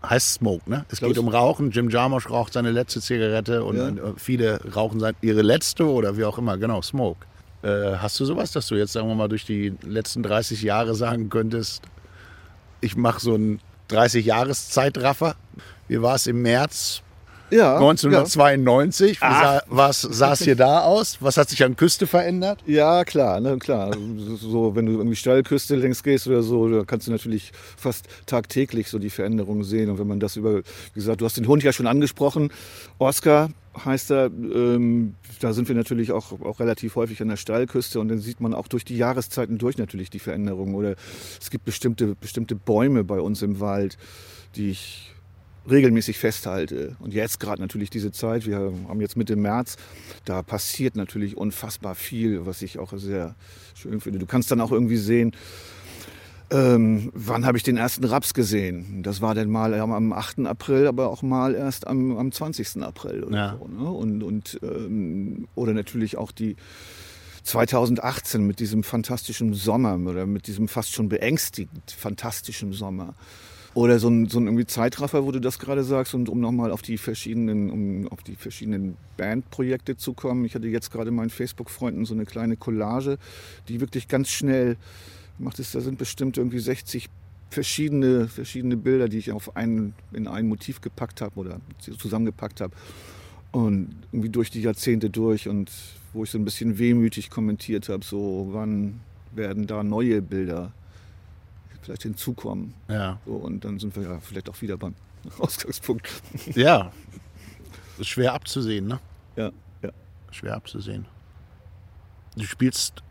Heißt 0.07 0.35
Smoke, 0.35 0.69
ne? 0.69 0.85
Es 0.91 0.99
glaub, 0.99 1.11
geht 1.11 1.19
um 1.19 1.29
Rauchen. 1.29 1.71
Jim 1.71 1.89
Jarmusch 1.91 2.29
raucht 2.31 2.53
seine 2.55 2.71
letzte 2.71 3.01
Zigarette 3.01 3.65
und 3.65 3.77
Ja. 3.77 3.89
äh, 3.89 4.13
viele 4.17 4.61
rauchen 4.75 5.03
ihre 5.23 5.43
letzte 5.43 5.87
oder 5.87 6.17
wie 6.17 6.25
auch 6.25 6.39
immer. 6.39 6.57
Genau, 6.59 6.83
Smoke. 6.83 7.27
Äh, 7.63 7.97
hast 7.97 8.19
du 8.21 8.25
sowas, 8.25 8.53
dass 8.53 8.67
du 8.69 8.75
jetzt, 8.77 8.93
sagen 8.93 9.09
wir 9.09 9.15
mal, 9.15 9.29
durch 9.29 9.45
die 9.45 9.75
letzten 9.83 10.23
30 10.23 10.63
Jahre 10.63 10.95
sagen 10.95 11.29
könntest, 11.31 11.83
ich 12.81 12.97
mache 12.97 13.21
so 13.21 13.35
einen 13.35 13.61
30-Jahres-Zeitraffer? 13.91 15.35
Wie 15.89 16.01
war 16.01 16.15
es 16.15 16.27
im 16.27 16.41
März 16.43 17.03
Ja. 17.51 17.75
1992? 17.75 19.21
Wie 19.21 19.25
sah, 19.25 19.63
was 19.69 20.01
sah 20.03 20.33
es 20.33 20.43
hier 20.43 20.57
da 20.57 20.81
aus? 20.81 21.19
Was 21.21 21.37
hat 21.37 21.49
sich 21.49 21.63
an 21.65 21.77
Küste 21.77 22.07
verändert? 22.07 22.61
Ja, 22.67 22.81
ja 22.81 23.05
klar, 23.05 23.41
ne, 23.41 23.59
klar. 23.59 23.95
So, 24.37 24.75
wenn 24.75 24.87
du 24.87 24.93
irgendwie 24.93 25.17
Steilküste 25.17 25.77
längs 25.77 26.03
gehst 26.03 26.27
oder 26.27 26.43
so, 26.43 26.69
da 26.69 26.85
kannst 26.85 27.07
du 27.07 27.11
natürlich 27.11 27.53
fast 27.77 28.07
tagtäglich 28.27 28.89
so 28.89 28.99
die 28.99 29.11
Veränderungen 29.11 29.65
sehen. 29.65 29.91
Und 29.91 29.99
wenn 29.99 30.07
man 30.07 30.21
das 30.21 30.37
über, 30.37 30.59
wie 30.59 30.63
gesagt, 30.95 31.21
du 31.21 31.25
hast 31.25 31.37
den 31.37 31.47
Hund 31.47 31.63
ja 31.63 31.73
schon 31.73 31.87
angesprochen. 31.87 32.51
Oscar 32.99 33.51
heißt 33.85 34.11
er, 34.11 34.27
ähm, 34.27 35.15
da 35.41 35.53
sind 35.53 35.69
wir 35.69 35.75
natürlich 35.75 36.13
auch, 36.13 36.33
auch 36.41 36.61
relativ 36.61 36.97
häufig 36.97 37.23
an 37.23 37.29
der 37.29 37.37
Steilküste 37.37 38.01
und 38.01 38.09
dann 38.09 38.19
sieht 38.19 38.41
man 38.41 38.55
auch 38.55 38.69
durch 38.69 38.85
die 38.85 38.97
Jahreszeiten 38.97 39.59
durch 39.59 39.79
natürlich 39.79 40.11
die 40.11 40.19
Veränderungen. 40.19 40.75
Oder 40.75 40.97
es 41.41 41.51
gibt 41.51 41.65
bestimmte, 41.65 42.15
bestimmte 42.15 42.57
Bäume 42.57 43.05
bei 43.05 43.21
uns 43.21 43.43
im 43.43 43.61
Wald, 43.61 43.97
die 44.57 44.71
ich 44.71 45.13
regelmäßig 45.69 46.19
festhalte. 46.19 46.97
Und 47.01 47.13
jetzt 47.13 47.41
gerade 47.41 47.61
natürlich 47.61 47.91
diese 47.91 48.13
Zeit, 48.13 48.47
wir 48.47 48.57
haben 48.89 49.01
jetzt 49.01 49.17
Mitte 49.17 49.37
März, 49.37 49.77
da 50.25 50.43
passiert 50.43 50.97
natürlich 50.97 51.37
unfassbar 51.37 51.95
viel, 51.95 52.47
was 52.47 52.63
ich 52.63 52.79
auch 52.79 52.93
sehr 52.97 53.35
schön 53.75 54.01
finde. 54.01 54.19
Du 54.19 54.27
kannst 54.27 54.51
dann 54.51 54.61
auch 54.61 54.73
irgendwie 54.73 54.97
sehen, 54.97 55.33
ähm, 56.53 57.11
wann 57.15 57.47
habe 57.47 57.57
ich 57.59 57.63
den 57.63 57.77
ersten 57.77 58.05
Raps 58.05 58.35
gesehen? 58.35 59.03
Das 59.05 59.21
war 59.21 59.35
dann 59.37 59.51
mal 59.51 59.73
am- 59.75 59.93
am 59.93 60.13
8. 60.13 60.47
April, 60.47 60.89
aber 60.89 61.09
auch 61.09 61.23
mal 61.23 61.55
erst 61.55 61.87
am, 61.87 62.17
am 62.17 62.33
20. 62.33 62.83
April 62.83 63.23
oder 63.23 63.37
Ja. 63.37 63.57
so. 63.61 63.69
Ne? 63.69 63.89
Und, 63.89 64.23
und, 64.25 64.59
ähm, 64.63 65.47
oder 65.55 65.73
natürlich 65.75 66.17
auch 66.17 66.33
die 66.33 66.57
2018 67.45 68.45
mit 68.47 68.59
diesem 68.59 68.83
fantastischen 68.83 69.55
Sommer 69.55 69.97
oder 70.11 70.27
mit 70.27 70.47
diesem 70.49 70.67
fast 70.69 70.93
schon 70.93 71.09
beängstigend 71.09 71.91
fantastischen 71.97 72.73
Sommer. 72.73 73.15
Oder 73.73 74.01
so 74.01 74.09
ein, 74.09 74.29
so 74.29 74.41
ein 74.41 74.47
irgendwie 74.47 74.67
Zeitraffer, 74.67 75.25
wo 75.25 75.31
du 75.31 75.41
das 75.41 75.61
gerade 75.61 75.85
sagst, 75.85 76.15
und 76.15 76.29
um 76.29 76.41
nochmal 76.41 76.73
auf 76.73 76.83
die 76.83 76.99
verschiedenen, 76.99 77.71
um 77.71 78.09
auf 78.09 78.23
die 78.23 78.35
verschiedenen 78.35 78.97
Bandprojekte 79.17 79.97
zu 79.97 80.13
kommen. 80.13 80.45
Ich 80.45 80.57
hatte 80.57 80.67
jetzt 80.67 80.91
gerade 80.91 81.13
meinen 81.13 81.31
Facebook-Freunden 81.31 82.05
so 82.05 82.15
eine 82.15 82.25
kleine 82.25 82.57
Collage, 82.57 83.19
die 83.69 83.81
wirklich 83.81 84.09
ganz 84.09 84.29
schnell 84.29 84.77
macht 85.41 85.59
es, 85.59 85.73
da 85.73 85.81
sind 85.81 85.99
bestimmt 85.99 86.37
irgendwie 86.37 86.59
60 86.59 87.09
verschiedene, 87.51 88.29
verschiedene 88.29 88.77
Bilder, 88.77 89.09
die 89.09 89.19
ich 89.19 89.33
auf 89.33 89.57
einen, 89.57 89.95
in 90.13 90.29
ein 90.29 90.49
Motiv 90.49 90.81
gepackt 90.81 91.21
habe 91.21 91.39
oder 91.39 91.61
zusammengepackt 91.79 92.61
habe. 92.61 92.75
Und 93.53 93.97
irgendwie 94.13 94.29
durch 94.29 94.51
die 94.51 94.63
Jahrzehnte 94.63 95.11
durch 95.11 95.49
und 95.49 95.73
wo 96.13 96.23
ich 96.23 96.31
so 96.31 96.39
ein 96.39 96.45
bisschen 96.45 96.79
wehmütig 96.79 97.31
kommentiert 97.31 97.89
habe, 97.89 98.05
so 98.05 98.49
wann 98.53 99.01
werden 99.33 99.67
da 99.67 99.83
neue 99.83 100.23
Bilder 100.23 100.73
vielleicht 101.83 102.03
hinzukommen. 102.03 102.75
Ja. 102.89 103.19
So, 103.27 103.33
und 103.33 103.65
dann 103.65 103.79
sind 103.79 103.97
wir 103.97 104.03
ja 104.03 104.21
vielleicht 104.21 104.49
auch 104.49 104.61
wieder 104.61 104.77
beim 104.77 104.95
Ausgangspunkt. 105.39 106.09
Ja. 106.55 106.93
Ist 107.99 108.09
schwer 108.09 108.33
abzusehen, 108.33 108.87
ne? 108.89 108.99
Ja, 109.37 109.51
ja. 109.83 109.91
Schwer 110.31 110.55
abzusehen. 110.55 111.07
Du 112.37 112.45
spielst, 112.45 113.03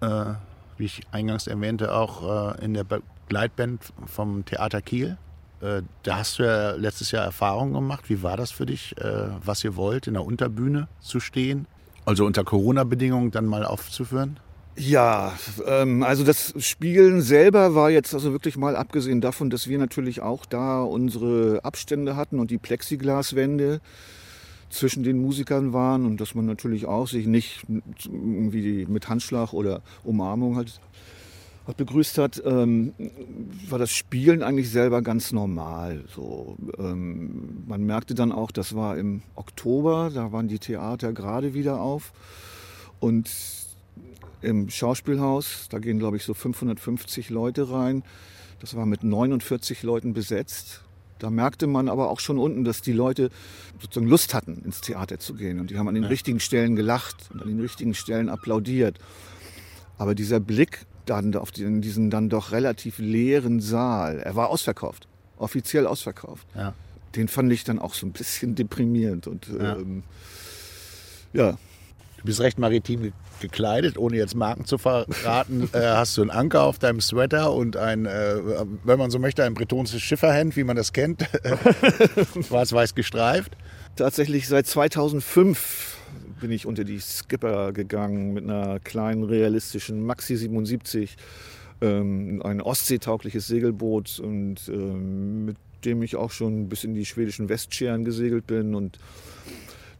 äh, 0.00 0.34
wie 0.78 0.84
ich 0.84 1.02
eingangs 1.10 1.46
erwähnte, 1.46 1.92
auch 1.94 2.54
äh, 2.56 2.64
in 2.64 2.74
der 2.74 2.84
Begleitband 2.84 3.92
vom 4.06 4.44
Theater 4.44 4.80
Kiel. 4.80 5.18
Äh, 5.60 5.82
da 6.02 6.18
hast 6.18 6.38
du 6.38 6.44
ja 6.44 6.72
letztes 6.72 7.10
Jahr 7.10 7.24
Erfahrungen 7.24 7.74
gemacht. 7.74 8.08
Wie 8.08 8.22
war 8.22 8.36
das 8.36 8.50
für 8.50 8.66
dich, 8.66 8.96
äh, 8.98 9.28
was 9.44 9.64
ihr 9.64 9.76
wollt, 9.76 10.06
in 10.06 10.14
der 10.14 10.24
Unterbühne 10.24 10.88
zu 11.00 11.20
stehen? 11.20 11.66
Also 12.04 12.24
unter 12.24 12.44
Corona-Bedingungen 12.44 13.30
dann 13.30 13.46
mal 13.46 13.64
aufzuführen? 13.64 14.38
Ja, 14.78 15.32
ähm, 15.66 16.02
also 16.02 16.22
das 16.22 16.52
Spielen 16.58 17.22
selber 17.22 17.74
war 17.74 17.90
jetzt 17.90 18.12
also 18.12 18.32
wirklich 18.32 18.58
mal 18.58 18.76
abgesehen 18.76 19.22
davon, 19.22 19.48
dass 19.48 19.68
wir 19.68 19.78
natürlich 19.78 20.20
auch 20.20 20.44
da 20.44 20.82
unsere 20.82 21.60
Abstände 21.64 22.14
hatten 22.14 22.38
und 22.38 22.50
die 22.50 22.58
Plexiglaswände 22.58 23.80
zwischen 24.68 25.02
den 25.02 25.18
Musikern 25.18 25.72
waren 25.72 26.04
und 26.04 26.20
dass 26.20 26.34
man 26.34 26.44
natürlich 26.44 26.84
auch 26.84 27.08
sich 27.08 27.26
nicht 27.26 27.64
irgendwie 28.04 28.84
mit 28.86 29.08
Handschlag 29.08 29.54
oder 29.54 29.80
Umarmung 30.04 30.56
halt, 30.56 30.78
halt 31.66 31.78
begrüßt 31.78 32.18
hat, 32.18 32.42
ähm, 32.44 32.92
war 33.70 33.78
das 33.78 33.92
Spielen 33.92 34.42
eigentlich 34.42 34.70
selber 34.70 35.00
ganz 35.00 35.32
normal. 35.32 36.04
So, 36.14 36.58
ähm, 36.78 37.64
man 37.66 37.82
merkte 37.84 38.14
dann 38.14 38.30
auch, 38.30 38.50
das 38.50 38.74
war 38.74 38.98
im 38.98 39.22
Oktober, 39.36 40.10
da 40.12 40.32
waren 40.32 40.48
die 40.48 40.58
Theater 40.58 41.14
gerade 41.14 41.54
wieder 41.54 41.80
auf 41.80 42.12
und 43.00 43.30
im 44.42 44.68
Schauspielhaus. 44.70 45.66
Da 45.70 45.78
gehen, 45.78 45.98
glaube 45.98 46.16
ich, 46.16 46.24
so 46.24 46.34
550 46.34 47.30
Leute 47.30 47.70
rein. 47.70 48.02
Das 48.60 48.74
war 48.74 48.86
mit 48.86 49.04
49 49.04 49.82
Leuten 49.82 50.12
besetzt. 50.12 50.82
Da 51.18 51.30
merkte 51.30 51.66
man 51.66 51.88
aber 51.88 52.10
auch 52.10 52.20
schon 52.20 52.38
unten, 52.38 52.64
dass 52.64 52.82
die 52.82 52.92
Leute 52.92 53.30
sozusagen 53.80 54.06
Lust 54.06 54.34
hatten, 54.34 54.62
ins 54.64 54.80
Theater 54.82 55.18
zu 55.18 55.34
gehen. 55.34 55.60
Und 55.60 55.70
die 55.70 55.78
haben 55.78 55.88
an 55.88 55.94
den 55.94 56.04
richtigen 56.04 56.40
Stellen 56.40 56.76
gelacht 56.76 57.30
und 57.32 57.42
an 57.42 57.48
den 57.48 57.60
richtigen 57.60 57.94
Stellen 57.94 58.28
applaudiert. 58.28 58.98
Aber 59.98 60.14
dieser 60.14 60.40
Blick 60.40 60.84
dann 61.06 61.34
auf 61.36 61.52
den, 61.52 61.80
diesen 61.80 62.10
dann 62.10 62.28
doch 62.28 62.52
relativ 62.52 62.98
leeren 62.98 63.60
Saal, 63.60 64.18
er 64.18 64.34
war 64.36 64.48
ausverkauft, 64.50 65.08
offiziell 65.38 65.86
ausverkauft. 65.86 66.46
Ja. 66.54 66.74
Den 67.14 67.28
fand 67.28 67.50
ich 67.52 67.64
dann 67.64 67.78
auch 67.78 67.94
so 67.94 68.06
ein 68.06 68.12
bisschen 68.12 68.54
deprimierend. 68.54 69.26
Und 69.26 69.46
Ja. 69.48 69.76
ähm, 69.76 70.02
ja, 71.32 71.56
bist 72.26 72.40
recht 72.40 72.58
maritim 72.58 73.12
gekleidet, 73.40 73.96
ohne 73.96 74.16
jetzt 74.16 74.34
Marken 74.34 74.66
zu 74.66 74.76
verraten. 74.76 75.70
äh, 75.72 75.80
hast 75.80 76.16
du 76.18 76.22
einen 76.22 76.30
Anker 76.30 76.64
auf 76.64 76.78
deinem 76.78 77.00
Sweater 77.00 77.54
und 77.54 77.78
ein, 77.78 78.04
äh, 78.04 78.36
wenn 78.84 78.98
man 78.98 79.10
so 79.10 79.18
möchte, 79.18 79.44
ein 79.44 79.54
bretonisches 79.54 80.02
Schifferhemd, 80.02 80.56
wie 80.56 80.64
man 80.64 80.76
das 80.76 80.92
kennt, 80.92 81.26
schwarz-weiß 82.46 82.94
gestreift. 82.94 83.56
Tatsächlich 83.96 84.46
seit 84.46 84.66
2005 84.66 85.96
bin 86.40 86.50
ich 86.50 86.66
unter 86.66 86.84
die 86.84 87.00
Skipper 87.00 87.72
gegangen 87.72 88.34
mit 88.34 88.44
einer 88.44 88.78
kleinen 88.80 89.24
realistischen 89.24 90.04
Maxi 90.04 90.36
77, 90.36 91.16
ähm, 91.80 92.42
ein 92.44 92.60
ostseetaugliches 92.60 93.46
Segelboot 93.46 94.18
und 94.18 94.68
ähm, 94.68 95.46
mit 95.46 95.56
dem 95.84 96.02
ich 96.02 96.16
auch 96.16 96.30
schon 96.30 96.68
bis 96.68 96.84
in 96.84 96.94
die 96.94 97.06
schwedischen 97.06 97.48
Westscheren 97.48 98.04
gesegelt 98.04 98.46
bin 98.46 98.74
und 98.74 98.98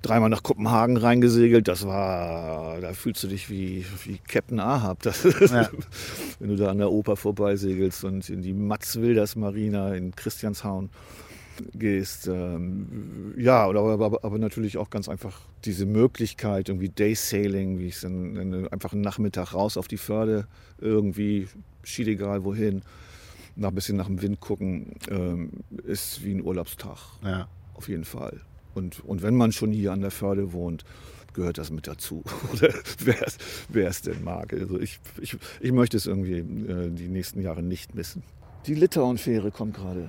dreimal 0.02 0.30
nach 0.30 0.42
Kopenhagen 0.42 0.96
reingesegelt. 0.96 1.68
Das 1.68 1.86
war, 1.86 2.80
da 2.80 2.92
fühlst 2.92 3.22
du 3.22 3.28
dich 3.28 3.50
wie, 3.50 3.84
wie 4.04 4.18
Captain 4.18 4.60
Ahab, 4.60 5.02
das, 5.02 5.22
ja. 5.24 5.68
wenn 6.38 6.48
du 6.48 6.56
da 6.56 6.70
an 6.70 6.78
der 6.78 6.90
Oper 6.90 7.16
vorbeisegelst 7.16 8.04
und 8.04 8.28
in 8.28 8.42
die 8.42 8.52
Mats 8.52 9.00
Wilders 9.00 9.36
Marina 9.36 9.94
in 9.94 10.14
Christianshavn 10.14 10.90
gehst. 11.74 12.28
Ähm, 12.28 13.34
ja, 13.36 13.64
aber, 13.64 13.92
aber, 13.92 14.24
aber, 14.24 14.38
natürlich 14.38 14.76
auch 14.78 14.90
ganz 14.90 15.08
einfach 15.08 15.40
diese 15.64 15.86
Möglichkeit, 15.86 16.68
irgendwie 16.68 16.88
Day-Sailing, 16.88 17.78
wie 17.78 17.86
ich 17.86 17.94
es 17.94 18.00
dann 18.02 18.68
einfach 18.70 18.92
einen 18.92 19.02
Nachmittag 19.02 19.54
raus 19.54 19.76
auf 19.76 19.88
die 19.88 19.96
Förde, 19.96 20.46
irgendwie, 20.78 21.48
schied 21.82 22.08
egal 22.08 22.44
wohin, 22.44 22.82
nach 23.56 23.70
ein 23.70 23.74
bisschen 23.74 23.96
nach 23.96 24.06
dem 24.06 24.20
Wind 24.20 24.40
gucken, 24.40 24.96
ähm, 25.10 25.50
ist 25.84 26.22
wie 26.22 26.34
ein 26.34 26.42
Urlaubstag. 26.42 26.98
Ja. 27.24 27.48
Auf 27.74 27.88
jeden 27.88 28.04
Fall. 28.04 28.40
Und, 28.76 29.02
und 29.04 29.22
wenn 29.22 29.34
man 29.34 29.52
schon 29.52 29.72
hier 29.72 29.92
an 29.92 30.02
der 30.02 30.10
Förde 30.10 30.52
wohnt, 30.52 30.84
gehört 31.32 31.56
das 31.56 31.70
mit 31.70 31.86
dazu. 31.86 32.22
Oder 32.52 32.74
wer 33.70 33.88
es 33.88 34.02
denn 34.02 34.22
mag. 34.22 34.52
Also 34.52 34.78
ich, 34.78 35.00
ich, 35.18 35.36
ich 35.60 35.72
möchte 35.72 35.96
es 35.96 36.06
irgendwie 36.06 36.40
äh, 36.40 36.90
die 36.90 37.08
nächsten 37.08 37.40
Jahre 37.40 37.62
nicht 37.62 37.94
missen. 37.94 38.22
Die 38.66 38.74
Litauen-Fähre 38.74 39.50
kommt 39.50 39.76
gerade. 39.76 40.08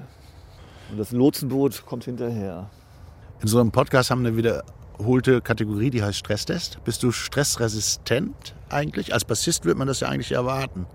Und 0.91 0.97
das 0.97 1.13
Lotsenboot 1.13 1.86
kommt 1.86 2.03
hinterher. 2.03 2.69
In 3.41 3.47
so 3.47 3.60
einem 3.60 3.71
Podcast 3.71 4.12
haben 4.12 4.23
wir 4.23 4.30
eine 4.30 4.38
wiederholte 4.38 5.39
Kategorie, 5.41 5.89
die 5.89 6.03
heißt 6.03 6.17
Stresstest. 6.17 6.84
Bist 6.84 7.03
du 7.03 7.13
stressresistent 7.13 8.53
eigentlich? 8.67 9.13
Als 9.13 9.23
Bassist 9.23 9.63
wird 9.63 9.77
man 9.77 9.88
das 9.88 10.01
ja 10.01 10.10
eigentlich 10.10 10.34
erwarten. 10.34 10.88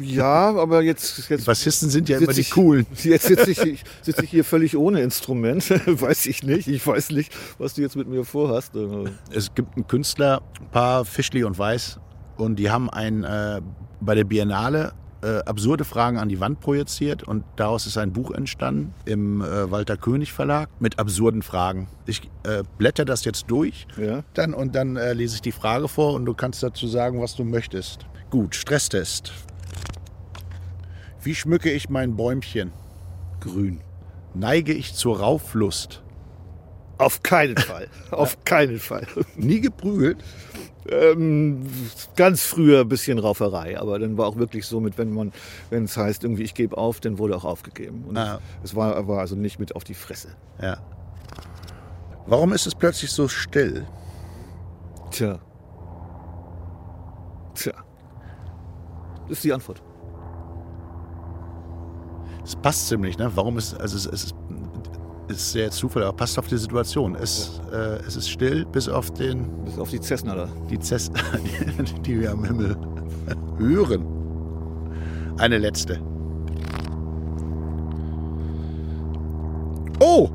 Ja, 0.00 0.54
aber 0.56 0.82
jetzt. 0.82 1.28
jetzt 1.28 1.46
Bassisten 1.46 1.90
sind 1.90 2.08
ja 2.08 2.18
immer 2.18 2.32
die 2.32 2.40
ich, 2.40 2.50
coolen. 2.50 2.86
Jetzt 3.02 3.26
sitze 3.26 3.50
ich, 3.50 3.84
sitz 4.02 4.18
ich 4.22 4.30
hier 4.30 4.44
völlig 4.44 4.76
ohne 4.76 5.00
Instrument. 5.00 5.70
weiß 5.86 6.26
ich 6.26 6.42
nicht. 6.42 6.68
Ich 6.68 6.86
weiß 6.86 7.10
nicht, 7.10 7.32
was 7.58 7.74
du 7.74 7.82
jetzt 7.82 7.96
mit 7.96 8.08
mir 8.08 8.24
vorhast. 8.24 8.72
Es 9.30 9.54
gibt 9.54 9.76
ein 9.76 9.86
Künstlerpaar, 9.86 11.04
Fischli 11.04 11.44
und 11.44 11.58
Weiß, 11.58 11.98
und 12.36 12.56
die 12.56 12.70
haben 12.70 12.88
ein, 12.88 13.24
äh, 13.24 13.60
bei 14.00 14.14
der 14.14 14.24
Biennale 14.24 14.92
äh, 15.22 15.38
absurde 15.38 15.84
Fragen 15.84 16.18
an 16.18 16.28
die 16.28 16.40
Wand 16.40 16.60
projiziert 16.60 17.24
und 17.24 17.44
daraus 17.56 17.86
ist 17.86 17.98
ein 17.98 18.12
Buch 18.12 18.30
entstanden 18.30 18.94
im 19.04 19.40
äh, 19.40 19.70
Walter 19.70 19.96
König 19.96 20.32
Verlag 20.32 20.68
mit 20.78 20.98
absurden 20.98 21.42
Fragen. 21.42 21.88
Ich 22.06 22.30
äh, 22.44 22.62
blätter 22.78 23.04
das 23.04 23.24
jetzt 23.24 23.46
durch 23.48 23.86
ja. 23.96 24.22
dann, 24.34 24.54
und 24.54 24.74
dann 24.74 24.96
äh, 24.96 25.12
lese 25.14 25.36
ich 25.36 25.42
die 25.42 25.52
Frage 25.52 25.88
vor 25.88 26.14
und 26.14 26.24
du 26.24 26.34
kannst 26.34 26.62
dazu 26.62 26.86
sagen, 26.86 27.20
was 27.20 27.34
du 27.34 27.44
möchtest. 27.44 28.06
Gut, 28.30 28.54
Stresstest. 28.54 29.32
Wie 31.22 31.34
schmücke 31.34 31.70
ich 31.70 31.88
mein 31.88 32.16
Bäumchen? 32.16 32.72
Grün. 33.40 33.80
Neige 34.34 34.72
ich 34.72 34.94
zur 34.94 35.20
Rauflust? 35.20 36.02
Auf 36.98 37.22
keinen 37.22 37.56
Fall. 37.56 37.88
Auf 38.10 38.44
keinen 38.44 38.78
Fall. 38.78 39.06
Nie 39.36 39.60
geprügelt? 39.60 40.18
Ähm, 40.88 41.66
ganz 42.16 42.42
früher 42.42 42.80
ein 42.80 42.88
bisschen 42.88 43.18
Rauferei, 43.18 43.78
aber 43.78 43.98
dann 43.98 44.16
war 44.16 44.26
auch 44.26 44.36
wirklich 44.36 44.66
so 44.66 44.80
mit, 44.80 44.96
wenn 44.96 45.12
man, 45.12 45.32
wenn 45.70 45.84
es 45.84 45.96
heißt, 45.96 46.24
irgendwie 46.24 46.44
ich 46.44 46.54
gebe 46.54 46.76
auf, 46.76 47.00
dann 47.00 47.18
wurde 47.18 47.36
auch 47.36 47.44
aufgegeben. 47.44 48.04
Und 48.08 48.16
ah. 48.16 48.40
es 48.64 48.74
war, 48.74 49.06
war 49.06 49.20
also 49.20 49.36
nicht 49.36 49.58
mit 49.58 49.76
auf 49.76 49.84
die 49.84 49.94
Fresse. 49.94 50.28
Ja. 50.60 50.78
Warum 52.26 52.52
ist 52.52 52.66
es 52.66 52.74
plötzlich 52.74 53.10
so 53.10 53.28
still? 53.28 53.86
Tja. 55.10 55.38
Tja. 57.54 57.72
Das 59.28 59.38
ist 59.38 59.44
die 59.44 59.52
Antwort. 59.52 59.82
Es 62.44 62.56
passt 62.56 62.88
ziemlich, 62.88 63.18
ne? 63.18 63.30
Warum 63.34 63.58
ist, 63.58 63.74
also 63.74 63.96
es, 63.96 64.06
es 64.06 64.24
ist, 64.24 64.34
ist 65.28 65.52
sehr 65.52 65.70
Zufall, 65.70 66.02
aber 66.02 66.16
passt 66.16 66.38
auf 66.38 66.46
die 66.46 66.56
Situation. 66.56 67.14
Es, 67.14 67.60
ja. 67.70 67.96
äh, 67.96 68.00
es 68.06 68.16
ist 68.16 68.30
still 68.30 68.64
bis 68.64 68.88
auf 68.88 69.12
den. 69.12 69.64
Bis 69.64 69.78
auf 69.78 69.90
die 69.90 70.00
Cessna 70.00 70.34
da. 70.34 70.48
Die 70.70 70.78
Cessna, 70.78 71.20
die, 71.78 72.00
die 72.00 72.20
wir 72.20 72.32
am 72.32 72.44
Himmel 72.44 72.76
hören. 73.58 74.06
Eine 75.36 75.58
letzte. 75.58 76.00
Oh! 80.00 80.30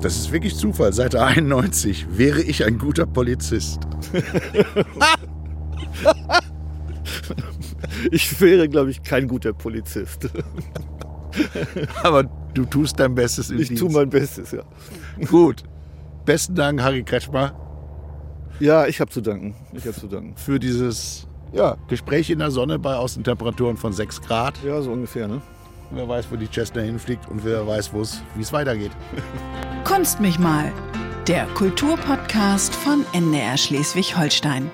Das 0.00 0.16
ist 0.16 0.32
wirklich 0.32 0.56
Zufall. 0.56 0.94
Seite 0.94 1.22
91. 1.22 2.06
Wäre 2.16 2.40
ich 2.40 2.64
ein 2.64 2.78
guter 2.78 3.04
Polizist? 3.04 3.80
ich 8.10 8.40
wäre, 8.40 8.68
glaube 8.68 8.90
ich, 8.90 9.02
kein 9.02 9.28
guter 9.28 9.52
Polizist. 9.52 10.28
Aber 12.02 12.24
du 12.54 12.64
tust 12.64 12.98
dein 12.98 13.14
Bestes 13.14 13.50
im 13.50 13.58
Ich 13.60 13.68
Dienst. 13.68 13.82
tue 13.82 13.90
mein 13.92 14.08
Bestes, 14.10 14.52
ja. 14.52 14.62
Gut. 15.28 15.62
Besten 16.24 16.54
Dank, 16.54 16.82
Harry 16.82 17.02
Kretschmer. 17.02 17.54
Ja, 18.58 18.86
ich 18.86 19.00
habe 19.00 19.10
zu 19.10 19.20
danken. 19.20 19.54
Ich 19.72 19.86
habe 19.86 19.96
zu 19.96 20.06
danken. 20.06 20.36
Für 20.36 20.58
dieses 20.58 21.26
ja, 21.52 21.76
Gespräch 21.88 22.30
in 22.30 22.38
der 22.40 22.50
Sonne 22.50 22.78
bei 22.78 22.94
Außentemperaturen 22.94 23.76
von 23.76 23.92
6 23.92 24.20
Grad. 24.22 24.54
Ja, 24.64 24.80
so 24.82 24.92
ungefähr, 24.92 25.28
ne? 25.28 25.40
Wer 25.92 26.08
weiß, 26.08 26.26
wo 26.30 26.36
die 26.36 26.46
Cessna 26.46 26.82
hinfliegt 26.82 27.28
und 27.28 27.44
wer 27.44 27.66
weiß, 27.66 27.92
wie 27.94 28.42
es 28.42 28.52
weitergeht. 28.52 28.92
Kunst 29.84 30.20
mich 30.20 30.38
mal. 30.38 30.70
Der 31.26 31.46
Kulturpodcast 31.54 32.74
von 32.74 33.04
NDR 33.12 33.56
Schleswig-Holstein. 33.56 34.70